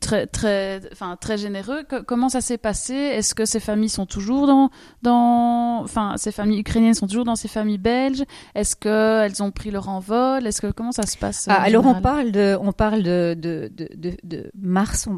[0.00, 2.94] très, très, enfin, très généreux, comment ça s'est passé?
[2.94, 4.70] Est-ce que ces familles sont toujours dans,
[5.02, 8.24] dans, enfin, ces familles ukrainiennes sont toujours dans ces familles belges?
[8.54, 10.46] Est-ce qu'elles ont pris leur envol?
[10.46, 13.70] Est-ce que comment ça se passe ah, Alors, on parle de, on parle de, de,
[13.74, 15.08] de, de mars,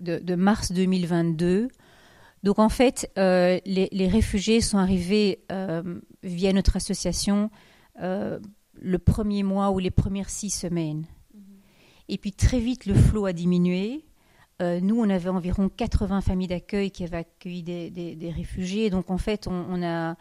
[0.00, 1.68] de, de, mars 2022.
[2.42, 5.82] Donc en fait, euh, les, les, réfugiés sont arrivés euh,
[6.22, 7.50] via notre association
[8.02, 8.38] euh,
[8.80, 11.06] le premier mois ou les premières six semaines.
[11.34, 11.42] Mhm.
[12.08, 14.04] Et puis très vite, le flot a diminué.
[14.62, 18.90] Euh, nous, on avait environ 80 familles d'accueil qui avaient accueilli des, réfugiés.
[18.90, 20.16] Donc en fait, on, a,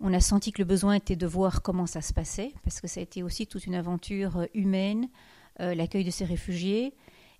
[0.00, 2.86] on a senti que le besoin était de voir comment ça se passait, parce que
[2.86, 5.08] ça a été aussi toute une aventure euh, humaine,
[5.60, 6.94] euh, l'accueil de ces réfugiés.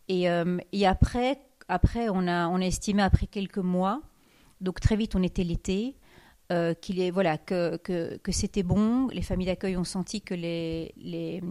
[0.09, 0.27] Et,
[0.73, 4.03] et, après, après on, a, on a estimé après quelques mois,
[4.61, 5.95] donc très vite on était l'été,
[6.53, 9.09] euh, qu'il est voilà que, que, c'était bon.
[9.09, 11.43] Les familles d'accueil ont senti que les, les,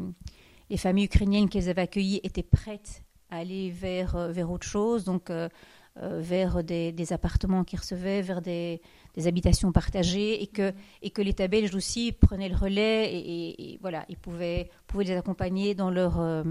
[0.70, 5.04] les familles ukrainiennes qu'elles avaient accueillies étaient prêtes à aller vers, euh, vers autre chose,
[5.04, 5.50] donc euh,
[5.96, 8.80] vers des, des, appartements qu'ils recevaient, vers des,
[9.16, 14.06] des, habitations partagées, et que, et que l'État belge aussi prenait le relais et, voilà,
[14.22, 16.46] pouvaient, pouvaient les accompagner dans leur,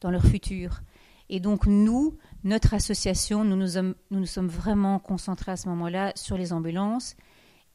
[0.00, 0.80] dans leur futur.
[1.28, 5.68] Et donc nous, notre association, nous nous, sommes, nous nous sommes vraiment concentrés à ce
[5.68, 7.16] moment-là sur les ambulances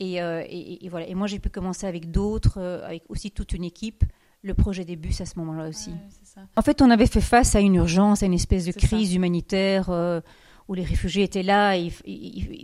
[0.01, 1.07] euh, et, voilà.
[1.07, 4.03] Et moi, j'ai pu commencer avec d'autres, euh, avec aussi toute une équipe,
[4.43, 5.91] le projet des bus à ce moment-là aussi.
[6.55, 9.89] en fait, on avait fait face à une urgence, à une espèce de crise humanitaire
[9.89, 10.19] euh,
[10.67, 11.77] où les réfugiés étaient là.
[11.77, 11.91] Et,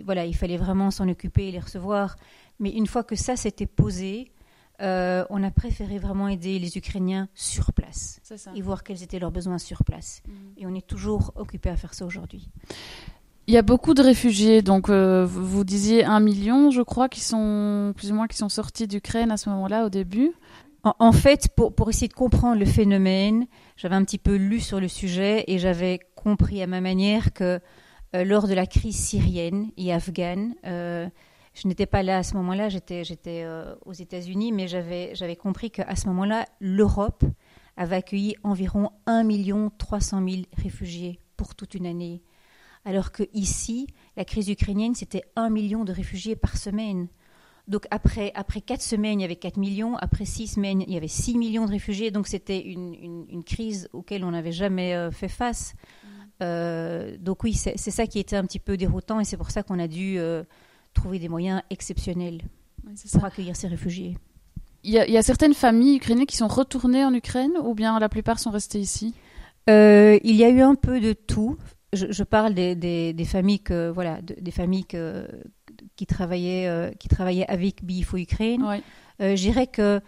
[0.04, 2.16] voilà, il fallait vraiment s'en occuper et les recevoir.
[2.60, 4.32] Mais une fois que ça s'était posé,
[4.80, 8.20] on a préféré vraiment aider les Ukrainiens sur place
[8.56, 10.24] et voir quels étaient leurs besoins sur place.
[10.26, 10.32] Mm.
[10.58, 12.50] Et on est toujours occupé à faire ça aujourd'hui.
[13.50, 17.22] Il y a beaucoup de réfugiés, donc euh, vous disiez un million, je crois, qui
[17.22, 20.34] sont plus ou moins qui sont sortis d'Ukraine à ce moment-là au début.
[20.84, 24.90] En, fait, pour, essayer de comprendre le phénomène, j'avais un petit peu lu sur le
[24.90, 27.62] sujet et j'avais compris à ma manière que
[28.16, 31.08] euh, lors de la crise syrienne et afghane, euh,
[31.54, 33.04] je n'étais pas là à ce moment-là, j'étais,
[33.86, 37.24] aux États-Unis, mais j'avais compris qu'à ce moment-là, l'Europe
[37.78, 39.26] avait accueilli environ 1
[39.78, 42.22] 300 000 réfugiés pour toute une année.
[42.88, 47.10] Alors que ici, la crise ukrainienne, c'était 1 million de réfugiés par semaine.
[47.68, 49.98] Donc après, après 4 semaines, il y avait 4 millions.
[49.98, 52.12] Après 6 semaines, il y avait 6 millions de réfugiés.
[52.12, 52.94] Donc c'était une,
[53.30, 55.74] une, crise auquel on n'avait jamais euh, fait face.
[55.74, 56.08] Mm.
[56.44, 59.64] Euh, donc oui, c'est ça qui était un petit peu déroutant et c'est pour ça
[59.64, 60.44] qu'on a dû euh,
[60.94, 62.40] trouver des moyens exceptionnels
[63.12, 64.18] pour accueillir ces réfugiés.
[64.86, 68.40] Il y, a, certaines familles ukrainiennes qui sont retournées en Ukraine ou bien la plupart
[68.40, 69.14] sont restées ici?
[69.68, 71.58] Il y a eu un peu de tout.
[71.94, 75.26] Je, parle des, des, familles que voilà, des familles que,
[75.96, 78.82] qui travaillait, euh, qui travaillait avec BIFO Ukraine.
[79.22, 80.02] Euh, je dirais que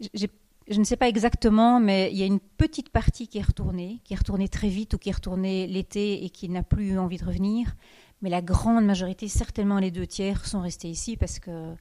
[0.00, 4.00] je ne sais pas exactement, mais il y a une petite partie qui est retournée,
[4.04, 6.98] qui est retournée très vite ou qui est retournée l'été et qui n'a plus eu
[6.98, 7.74] envie de revenir.
[8.20, 11.74] Mais la grande majorité, certainement les deux tiers, sont restés ici parce que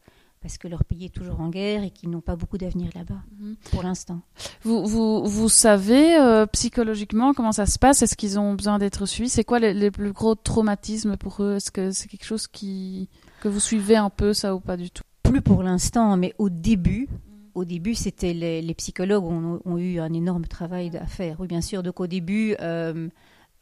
[0.45, 3.17] parce que leur pays est toujours en guerre et qu'ils n'ont pas beaucoup d'avenir là-bas
[3.39, 3.55] mhm.
[3.71, 4.21] pour l'instant.
[4.61, 8.03] Vous, vous, vous savez euh, psychologiquement comment ça se passe?
[8.03, 9.27] Est-ce qu'ils ont besoin d'être suivis?
[9.27, 11.55] C'est quoi les, plus gros traumatismes pour eux?
[11.55, 13.09] Est-ce que c'est quelque chose qui,
[13.41, 15.01] que vous suivez un peu ça ou pas du tout?
[15.23, 17.09] Plus pour l'instant, mais au début,
[17.55, 21.37] au début, c'était les, psychologues ont, ont, eu un énorme travail à faire.
[21.39, 21.81] Oui, bien sûr.
[21.81, 23.09] Donc au début, euh,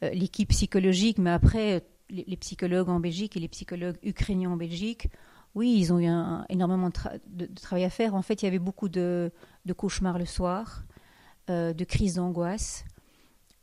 [0.02, 4.58] euh, l'équipe psychologique, mais après, les, les, psychologues en Belgique et les psychologues ukrainiens en
[4.58, 5.08] Belgique
[5.54, 6.08] oui, ils ont eu
[6.48, 6.90] énormément
[7.26, 8.14] de, travail à faire.
[8.14, 9.30] En fait, il y avait beaucoup de,
[9.76, 10.82] cauchemars le soir,
[11.48, 12.84] euh, de crises d'angoisse.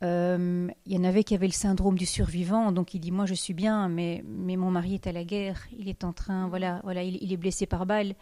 [0.02, 3.24] Euh, il y en avait qui avaient le syndrome du survivant, donc il dit moi
[3.24, 6.48] je suis bien, mais, mais mon mari est à la guerre, il est en train,
[6.48, 8.14] voilà, voilà, il, est blessé par balle.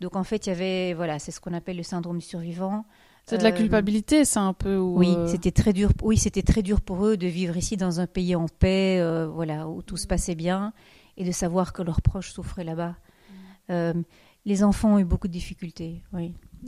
[0.00, 2.84] Donc en fait, il y avait, voilà, c'est ce qu'on appelle le syndrome du survivant.
[3.24, 4.76] C'est de la euh, culpabilité, c'est un peu.
[4.76, 5.90] oui, c'était très dur.
[6.04, 9.68] Oui, c'était très dur pour eux de vivre ici dans un pays en paix, voilà,
[9.68, 10.72] où tout se passait bien,
[11.16, 12.94] et de savoir que leurs proches souffraient là-bas.
[13.70, 13.94] Euh,
[14.44, 16.02] les enfants ont eu beaucoup de difficultés.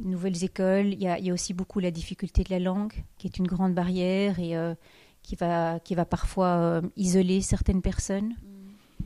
[0.05, 3.47] Nouvelles écoles, il y, a, aussi beaucoup la difficulté de la langue, qui est une
[3.47, 4.75] grande barrière et euh,
[5.23, 8.35] qui, va, qui va parfois euh, isoler certaines personnes.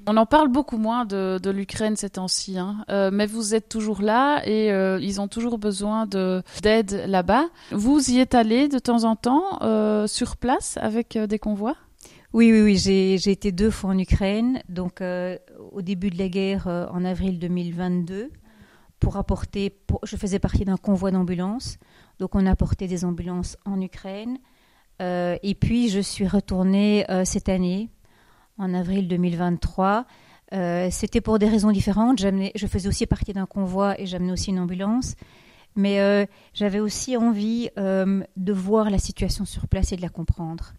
[0.06, 2.84] On en parle beaucoup moins de, l'Ukraine ces temps-ci, hein.
[3.12, 4.68] mais vous êtes toujours là et
[5.00, 7.44] ils ont toujours besoin d'aide là-bas.
[7.70, 9.60] Vous y êtes allé de temps en temps
[10.08, 11.76] sur place avec des convois?
[12.32, 12.78] Oui, oui, oui.
[12.78, 14.62] J'ai été deux fois en Ukraine.
[14.70, 15.36] Donc, euh,
[15.70, 18.30] au début de la guerre, euh, en avril 2022,
[19.00, 19.76] pour apporter.
[20.02, 21.76] je faisais partie d'un convoi d'ambulances.
[22.20, 24.38] Donc, on a apporté des ambulances en Ukraine.
[25.02, 27.90] Euh, et puis, je suis retournée cette année,
[28.56, 30.06] en avril 2023.
[30.90, 32.18] C'était pour des raisons différentes.
[32.18, 35.16] Je faisais aussi partie d'un convoi et j'amenais aussi une ambulance.
[35.76, 40.74] Mais j'avais aussi envie de voir la situation sur place et de la comprendre.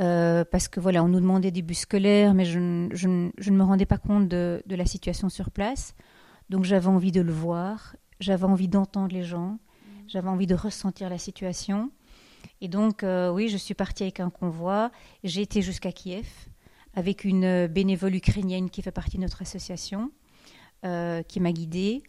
[0.00, 3.86] Euh, parce que voilà, on nous demandait des bus scolaires, mais je, ne me rendais
[3.86, 5.94] pas compte de, la situation sur place.
[6.48, 9.58] Donc j'avais envie de le voir, j'avais envie d'entendre les gens,
[10.08, 11.90] j'avais envie de ressentir la situation.
[12.62, 14.90] Et donc euh, oui, je suis partie avec un convoi.
[15.22, 16.26] J'ai été jusqu'à Kiev
[16.94, 20.10] avec une bénévole ukrainienne qui fait partie de notre association,
[20.84, 22.02] euh, qui m'a guidée.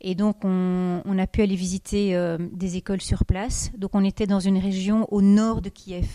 [0.00, 3.70] Et donc, on, on, a pu aller visiter des écoles sur place.
[3.78, 6.08] Donc, on était dans une région au nord de Kiev.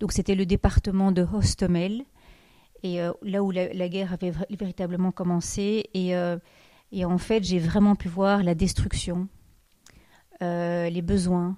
[0.00, 2.04] Donc c'était le département de Hostomel,
[2.82, 5.90] et euh, là où la, guerre avait véritablement commencé.
[5.94, 6.38] Et, euh,
[6.92, 9.28] et en fait, j'ai vraiment pu voir la destruction,
[10.42, 11.56] euh, les besoins.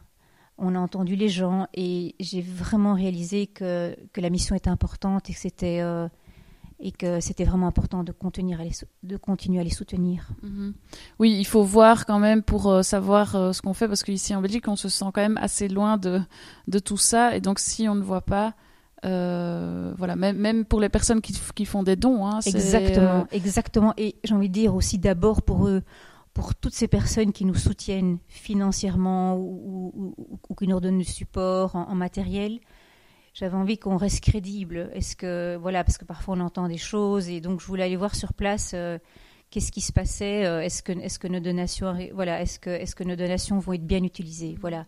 [0.58, 5.30] On a entendu les gens et j'ai vraiment réalisé que, que, la mission était importante
[5.30, 5.80] et que c'était
[6.82, 8.60] et que c'était vraiment important de, contenir
[9.04, 10.28] de continuer à les soutenir.
[10.42, 10.74] Mhm.
[11.20, 14.34] Oui, il faut voir quand même pour euh, savoir euh, ce qu'on fait, parce qu'ici
[14.34, 16.20] en Belgique, on se sent quand même assez loin de,
[16.66, 18.54] de tout ça, et donc si on ne voit pas,
[19.04, 22.26] euh, voilà, même, même pour les personnes qui, qui font des dons.
[22.26, 23.94] Hein, exactement, exactement.
[23.96, 25.82] Et j'ai envie de dire aussi d'abord pour eux,
[26.34, 30.16] pour toutes ces personnes qui nous soutiennent financièrement ou,
[30.48, 32.58] ou, qui nous redonnent du support en matériel,
[33.34, 34.90] j'avais envie qu'on reste crédible.
[34.94, 37.96] Est-ce que voilà, parce que parfois on entend des choses et donc je voulais aller
[37.96, 38.98] voir sur place euh,
[39.50, 40.44] qu'est-ce qui se passait.
[40.44, 43.72] Euh, est-ce que est-ce que nos donations voilà, est-ce que est-ce que nos donations vont
[43.72, 44.84] être bien utilisées, voilà.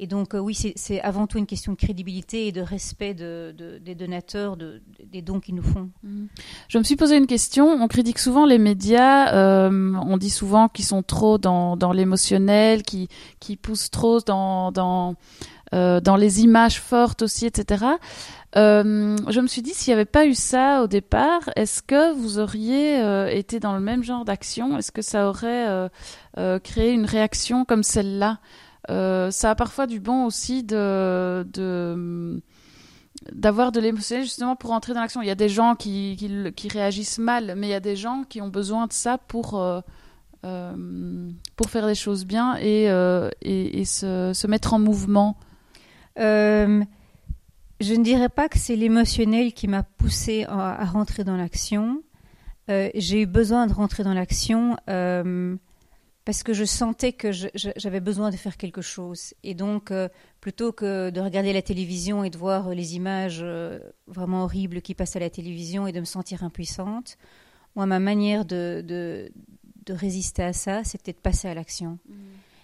[0.00, 3.54] Et donc euh, oui, c'est avant tout une question de crédibilité et de respect de,
[3.80, 5.88] des donateurs, de, des dons qu'ils nous font.
[6.02, 6.24] Mm.
[6.66, 7.68] Je me suis posé une question.
[7.68, 9.70] On critique souvent les médias.
[9.70, 13.06] on dit souvent qu'ils sont trop dans, dans l'émotionnel, qui
[13.38, 15.14] qui poussent trop dans, dans
[15.74, 17.84] euh, dans les images fortes aussi, etc.
[18.56, 22.12] Euh, je me suis dit, s'il n'y avait pas eu ça au départ, est-ce que
[22.12, 24.78] vous auriez euh, été dans le même genre d'action?
[24.78, 25.90] Est-ce que ça aurait
[26.62, 28.38] créé une réaction comme celle-là?
[28.88, 31.44] Ça a parfois du bon aussi de,
[33.32, 35.22] d'avoir de l'émotionnel justement pour entrer dans l'action.
[35.22, 36.16] Il y a des gens qui,
[36.54, 39.60] qui, réagissent mal, mais il y a des gens qui ont besoin de ça pour,
[40.42, 42.84] pour faire les choses bien et,
[43.42, 45.36] et, se, se, mettre en mouvement.
[46.16, 46.84] Je
[47.80, 52.02] ne dirais pas que c'est l'émotionnel qui m'a poussé à, à, rentrer dans l'action.
[52.68, 54.76] J'ai eu besoin de rentrer dans l'action
[56.24, 59.34] parce que je sentais que j'avais besoin de faire quelque chose.
[59.42, 60.08] Et donc, euh,
[60.40, 64.94] plutôt que de regarder la télévision et de voir les images euh, vraiment horribles qui
[64.94, 67.18] passent à la télévision et de me sentir impuissante,
[67.76, 69.30] moi, ma manière de, de,
[69.92, 71.98] résister à ça, c'était de passer à l'action.
[72.08, 72.14] Mmh.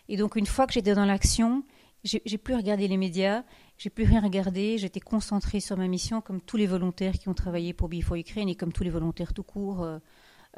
[0.08, 1.62] Et donc, une fois que j'étais dans l'action,
[2.04, 3.44] j'ai plus regardé les médias,
[3.76, 7.34] j'ai plus rien regardé, j'étais concentrée sur ma mission, comme tous les volontaires qui ont
[7.34, 9.82] travaillé pour Before Ukraine et comme tous les volontaires tout court.
[9.82, 9.98] Euh,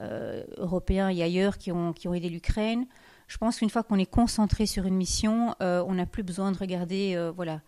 [0.00, 2.86] euh, européens et ailleurs qui ont, aidé l'Ukraine.
[3.28, 6.50] Je pense qu'une fois qu'on est concentré sur une mission, euh, on n'a plus besoin
[6.50, 7.60] de regarder voilà,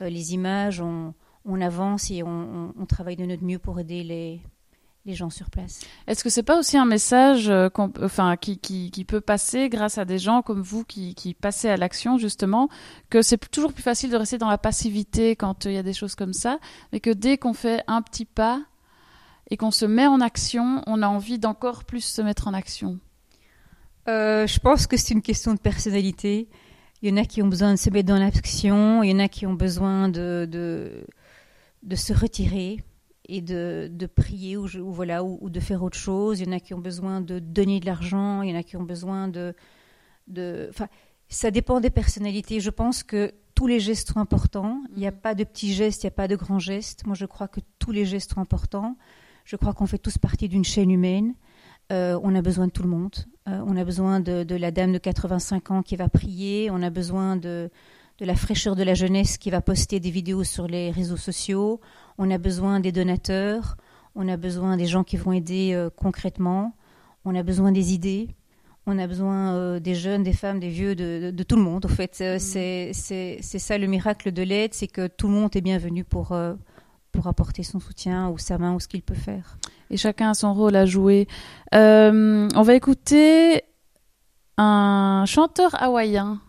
[0.00, 1.14] les images, on,
[1.60, 4.40] avance et on, travaille de notre mieux pour aider les,
[5.08, 5.80] les gens sur place.
[6.06, 7.50] Est-ce que c'est pas aussi un message
[8.00, 11.68] enfin, qui, qui, qui, peut passer grâce à des gens comme vous qui, qui passez
[11.68, 12.68] à l'action justement,
[13.10, 15.92] que c'est toujours plus facile de rester dans la passivité quand il y a des
[15.92, 16.60] choses comme ça,
[16.92, 18.62] mais que dès qu'on fait un petit pas,
[19.50, 22.98] et qu'on se met en action, on a envie d'encore plus se mettre en action?
[24.08, 26.48] Euh, Je pense que c'est une question de personnalité.
[27.02, 29.20] Il y en a qui ont besoin de se mettre dans l'action, il y en
[29.20, 31.06] a qui ont besoin de, de,
[31.82, 32.82] de se retirer
[33.28, 36.40] et de, de prier ou, voilà, ou, de faire autre chose.
[36.40, 38.62] Il y en a qui ont besoin de donner de l'argent, il y en a
[38.62, 39.54] qui ont besoin de...
[40.26, 40.88] de enfin,
[41.28, 42.58] ça dépend des personnalités.
[42.60, 44.80] Je pense que tous les gestes sont importants.
[44.94, 45.20] Il n'y a mm.
[45.20, 47.04] pas de petits gestes, il n'y a pas de grands gestes.
[47.06, 48.96] Moi, je crois que tous les gestes sont importants.
[49.44, 51.34] Je crois qu'on fait tous partie d'une chaîne humaine.
[51.90, 53.16] Euh, on a besoin de tout le monde.
[53.48, 56.70] Euh, on a besoin de, la dame de 85 ans qui va prier.
[56.70, 57.70] On a besoin de,
[58.24, 61.80] la fraîcheur de la jeunesse qui va poster des vidéos sur les réseaux sociaux.
[62.18, 63.76] On a besoin des donateurs.
[64.14, 66.74] On a besoin des gens qui vont aider euh, concrètement.
[67.24, 68.28] On a besoin des idées.
[68.86, 71.84] On a besoin des jeunes, des femmes, des vieux, de, tout le monde.
[71.84, 72.38] En fait, mm.
[72.38, 76.34] c'est ça le miracle de l'aide, c'est que tout le monde est bienvenu pour,
[77.12, 79.58] pour apporter son soutien ou sa main ou ce qu'il peut faire.
[79.90, 81.26] Et chacun a son rôle à jouer.
[81.74, 83.62] Euh, on va écouter
[84.56, 86.40] un chanteur hawaïen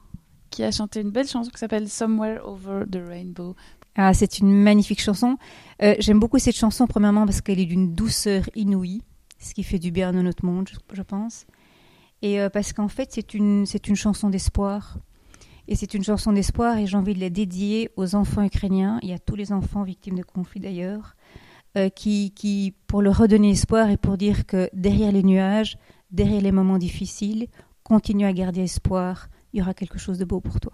[0.60, 3.56] qui a chanté une belle chanson qui s'appelle Somewhere Over the Rainbow.
[3.96, 5.38] Ah, c'est une magnifique chanson.
[5.82, 9.02] Euh, j'aime beaucoup cette chanson, premièrement parce qu'elle est d'une douceur inouïe,
[9.40, 11.46] ce qui fait du bien à notre monde, je, pense.
[12.22, 14.98] Et euh, parce qu'en fait, c'est une, une chanson d'espoir.
[15.70, 19.14] Et c'est une chanson d'espoir et j'ai envie de la dédier aux enfants ukrainiens et
[19.14, 21.16] à tous les enfants victimes de conflits d'ailleurs,
[21.78, 25.78] euh, qui, qui, pour leur redonner espoir et pour dire que derrière les nuages,
[26.12, 27.48] derrière les moments difficiles,
[27.86, 30.74] continue à garder espoir, il y aura quelque chose de beau pour toi.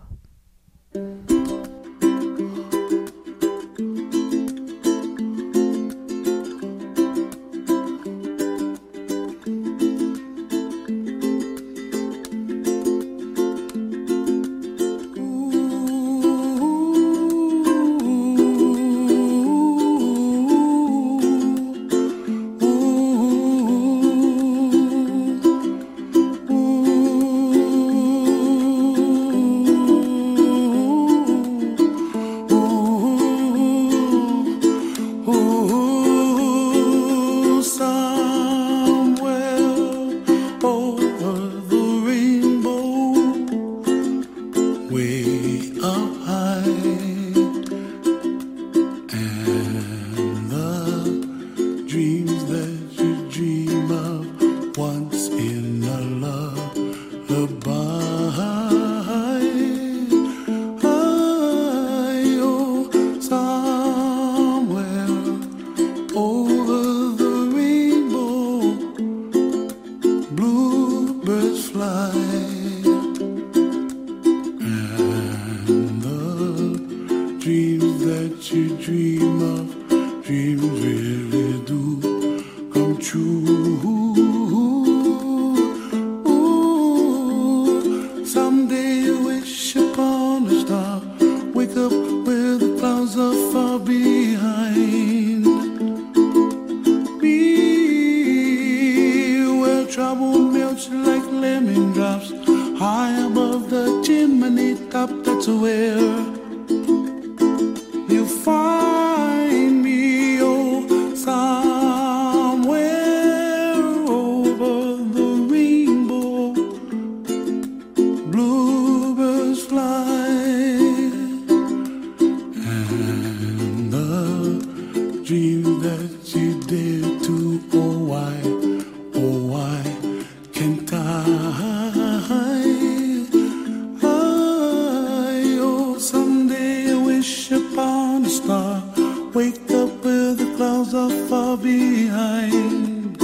[142.16, 143.18] Behind.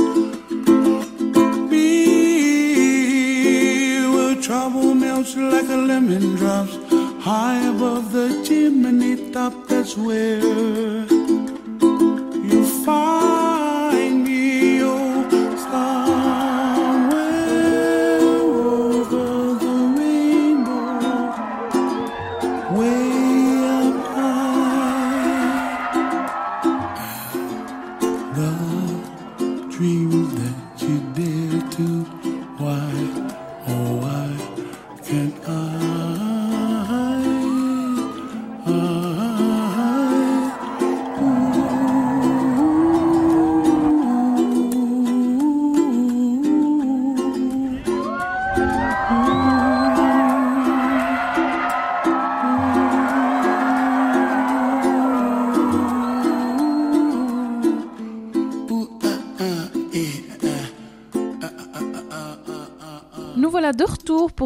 [4.14, 6.76] Where trouble melts like a lemon drops
[7.24, 9.54] high above the chimney top.
[9.68, 11.21] That's where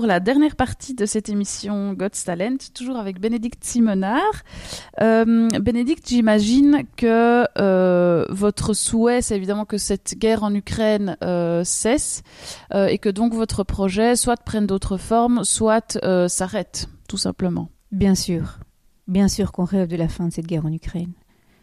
[0.06, 4.44] la dernière partie de cette émission God's Talent, toujours avec Bénédicte Simonard.
[5.02, 11.64] Euh, Bénédicte, j'imagine que euh, votre souhait, c'est évidemment que cette guerre en Ukraine euh,
[11.64, 12.24] cesse
[12.74, 15.98] et que donc votre projet soit prenne d'autres formes, soit
[16.28, 17.70] s'arrête, tout simplement.
[17.92, 18.60] Bien sûr.
[19.08, 21.14] Bien sûr qu'on rêve de la fin de cette guerre en Ukraine.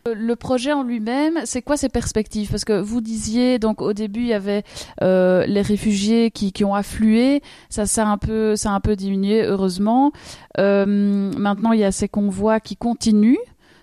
[0.08, 2.50] Euh, Le projet en lui-même, c'est quoi ses perspectives?
[2.50, 4.64] Parce que vous disiez, donc au début, il y avait
[5.02, 8.96] euh, les réfugiés qui, qui ont afflué, ça, ça, a un peu, ça un peu
[8.96, 10.12] diminué, heureusement.
[10.58, 13.36] Euh, maintenant, il y a ces convois qui continuent,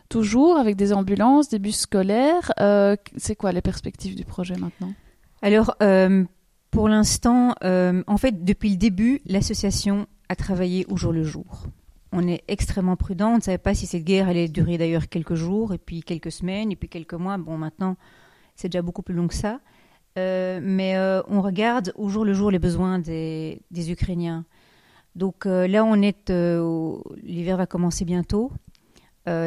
[0.09, 2.51] toujours, avec des ambulances, des bus scolaires.
[3.17, 4.91] C'est quoi les perspectives du projet maintenant?
[5.41, 5.75] Alors,
[6.71, 11.63] pour l'instant, en fait, depuis le début, l'association a travaillé au jour le jour.
[12.11, 13.33] On est extrêmement prudent.
[13.33, 16.31] On ne savait pas si cette guerre allait durer d'ailleurs quelques jours, et puis quelques
[16.31, 17.37] semaines, et puis quelques mois.
[17.37, 17.97] Bon, maintenant,
[18.55, 19.59] c'est déjà beaucoup plus long que ça.
[20.17, 24.45] Euh, mais euh, on regarde au jour le jour les besoins des, Ukrainiens.
[25.15, 26.31] Donc euh, là, on est,
[27.23, 28.51] l'hiver va commencer bientôt.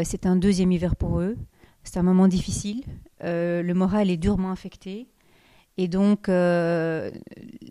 [0.04, 1.36] C'est un deuxième hiver pour eux.
[1.82, 2.84] C'est un moment difficile.
[3.20, 5.08] Le moral est durement affecté.
[5.76, 6.30] Et donc,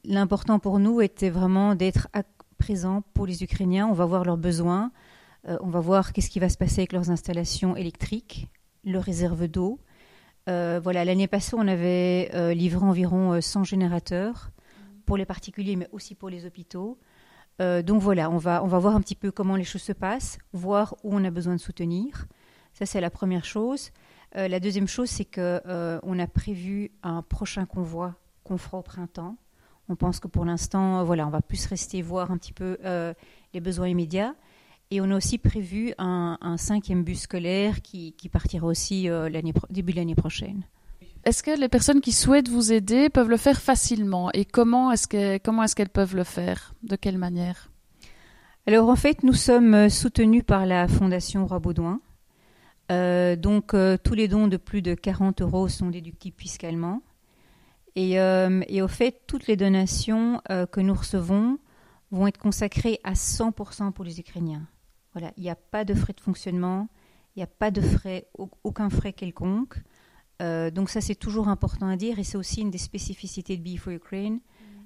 [0.04, 2.10] l'important pour nous était vraiment d'être
[2.62, 3.88] présent pour les Ukrainiens.
[3.88, 4.92] On va voir leurs besoins.
[5.48, 8.50] Euh, on va voir qu'est-ce qui va se passer avec leurs installations électriques,
[8.86, 9.80] leurs réserves d'eau.
[10.48, 14.52] Euh, voilà, l'année passée, on avait euh, livré environ euh, 100 générateurs
[15.08, 17.00] pour les particuliers, mais aussi pour les hôpitaux.
[17.60, 20.40] Donc voilà, on va, on va voir un petit peu comment les choses se passent,
[20.52, 22.26] voir où on a besoin de soutenir.
[22.74, 23.92] Ça, c'est la première chose.
[24.34, 29.38] La deuxième chose, c'est euh, on a prévu un prochain convoi qu'on fera au printemps.
[29.92, 32.78] On pense que pour l'instant, euh, voilà, on va plus rester voir un petit peu
[32.86, 33.14] euh,
[33.54, 34.36] les besoins immédiats.
[34.90, 39.30] Et on a aussi prévu un, un cinquième bus scolaire qui, qui partira aussi euh,
[39.70, 40.64] début de l'année prochaine.
[41.26, 44.32] Est-ce que les personnes qui souhaitent vous aider peuvent le faire facilement?
[44.34, 45.08] Et comment est-ce
[45.76, 46.74] qu'elles peuvent le faire?
[46.84, 47.70] De quelle manière?
[48.66, 52.00] Alors en fait, nous sommes soutenus par la Fondation Roi Baudouin.
[52.92, 57.02] Euh, donc euh, tous les dons de plus de 40 euros sont déductibles fiscalement.
[57.96, 61.58] Et, euh, et au fait, toutes les donations euh, que nous recevons
[62.12, 64.68] vont être consacrées à 100% pour les Ukrainiens.
[65.14, 66.88] Voilà, il n'y a pas de frais de fonctionnement,
[67.36, 69.76] il n'y a pas de frais, au- aucun frais quelconque.
[70.42, 73.64] Euh, donc ça, c'est toujours important à dire et c'est aussi une des spécificités de
[73.64, 74.40] Be for Ukraine,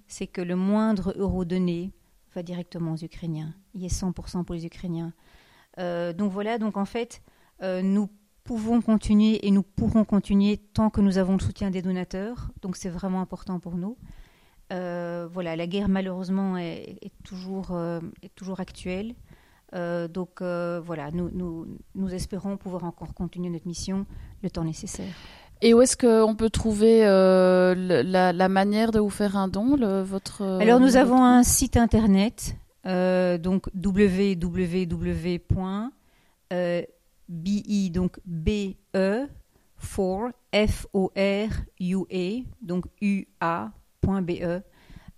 [0.08, 1.92] c'est que le moindre euro donné
[2.34, 3.54] va directement aux Ukrainiens.
[3.74, 5.14] Il est 100% pour les Ukrainiens.
[5.78, 7.22] Donc voilà, donc en fait,
[7.62, 8.10] nous
[8.46, 12.50] pouvons continuer et nous pourrons continuer tant que nous avons le soutien des donateurs.
[12.62, 13.98] Donc c'est vraiment important pour nous.
[14.72, 19.14] Euh, voilà, la guerre malheureusement est, est toujours, euh, est toujours actuelle.
[19.74, 21.66] Euh, donc voilà, nous, nous,
[21.96, 24.06] nous espérons pouvoir encore continuer notre mission
[24.44, 25.14] le temps nécessaire.
[25.62, 30.02] Et où est-ce qu'on peut trouver la, la manière de vous faire un don, le,
[30.04, 33.70] votre Alors nous votre- avons un site internet, donc
[37.30, 39.28] www.be donc B E
[39.78, 41.50] for F O R
[41.80, 44.62] U E donc U A.be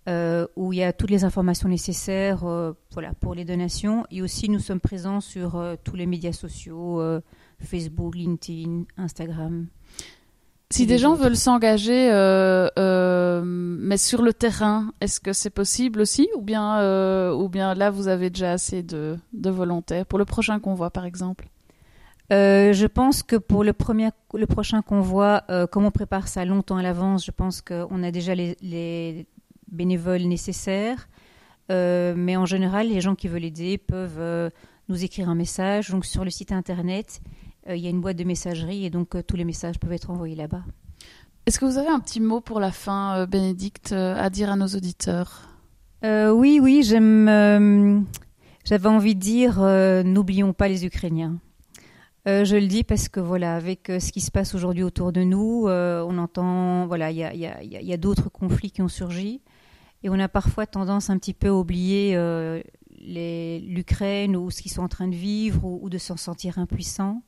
[0.08, 4.06] euh, où il y a toutes les informations nécessaires euh, voilà pour les donations.
[4.10, 7.20] Et aussi nous sommes présents sur euh, tous les médias sociaux euh,
[7.60, 9.66] Facebook, LinkedIn, Instagram.
[10.70, 16.02] Si des gens veulent s'engager, euh, euh, mais sur le terrain, est-ce que c'est possible
[16.02, 20.18] aussi, ou bien, euh, ou bien là vous avez déjà assez de, de volontaires pour
[20.18, 21.48] le prochain convoi, par exemple?
[22.30, 26.44] Euh, je pense que pour le, premier, le prochain convoi, euh, comme on prépare ça
[26.44, 29.26] longtemps à l'avance, je pense qu'on a déjà les,
[29.70, 31.08] bénévoles nécessaires.
[31.70, 34.50] Euh, mais en général, les gens qui veulent aider peuvent
[34.88, 35.90] nous écrire un message.
[35.90, 37.20] Donc sur le site internet,
[37.68, 40.36] il y a une boîte de messagerie et donc tous les messages peuvent être envoyés
[40.36, 40.62] là-bas.
[41.44, 44.68] Est-ce que vous avez un petit mot pour la fin, Bénédicte, à dire à nos
[44.68, 45.48] auditeurs?
[46.02, 48.06] Oui, oui, j'aime.
[48.64, 49.60] J'avais envie de dire,
[50.04, 51.38] n'oublions pas les Ukrainiens.
[52.28, 55.12] Euh, je le dis parce que voilà, avec euh, ce qui se passe aujourd'hui autour
[55.12, 59.40] de nous, euh, on entend, voilà, il y a, d'autres conflits qui ont surgi,
[60.02, 62.14] et on a parfois tendance un petit peu à oublier
[63.00, 67.22] l'Ukraine ou ce qu'ils sont en train de vivre, ou, de s'en sentir impuissant,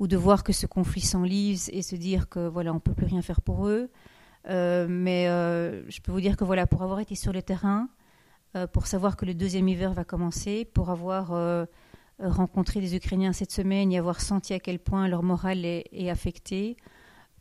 [0.00, 3.06] ou de voir que ce conflit s'enlise et se dire que voilà, on peut plus
[3.06, 3.88] rien faire pour eux.
[4.48, 7.88] mais je peux vous dire que voilà, pour avoir été sur le terrain,
[8.72, 11.32] pour savoir que le deuxième hiver va commencer, pour avoir
[12.18, 16.76] rencontrer des Ukrainiens cette semaine et avoir senti à quel point leur morale est, affectée.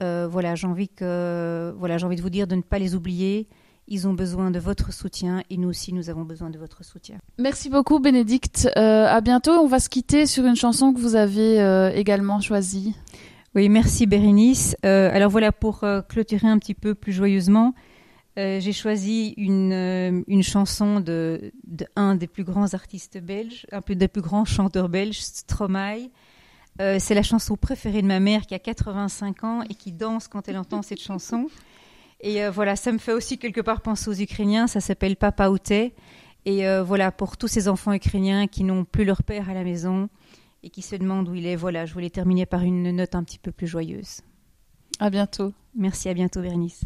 [0.02, 2.96] Euh, voilà, j'ai envie que voilà, j'ai envie de vous dire de ne pas les
[2.96, 3.48] oublier.
[3.88, 7.18] Ils ont besoin de votre soutien et nous aussi nous avons besoin de votre soutien.
[7.38, 8.70] Merci beaucoup Bénédicte.
[8.78, 9.52] Euh, à bientôt.
[9.52, 12.96] On va se quitter sur une chanson que vous avez également choisie.
[13.56, 14.76] Oui, merci Bérénice.
[14.84, 17.74] alors voilà pour clôturer un petit peu plus joyeusement.
[18.40, 23.68] Euh, j'ai choisi une, euh, une chanson de, de, un des plus grands artistes belges,
[23.72, 26.10] un peu des plus grands chanteurs belges, Stromae.
[26.82, 30.28] Euh, c'est la chanson préférée de ma mère qui a 85 ans et qui danse
[30.28, 31.48] quand elle entend cette chanson.
[32.22, 34.68] Et voilà, ça me fait aussi quelque part penser aux Ukrainiens.
[34.68, 35.94] Ça s'appelle Papa Outé.
[36.46, 40.08] Et voilà, pour tous ces enfants ukrainiens qui n'ont plus leur père à la maison
[40.64, 43.26] et qui se demandent où il est, voilà, je voulais terminer par une note un
[43.26, 44.22] petit peu plus joyeuse.
[45.00, 45.52] À bientôt.
[45.76, 46.86] Merci, à bientôt, Bernice.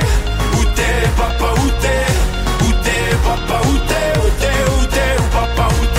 [0.51, 2.03] Où t'es, papa où t'es
[2.61, 5.98] Où t'es, papa où t'es Où t'es, où t'es, où papa où t'es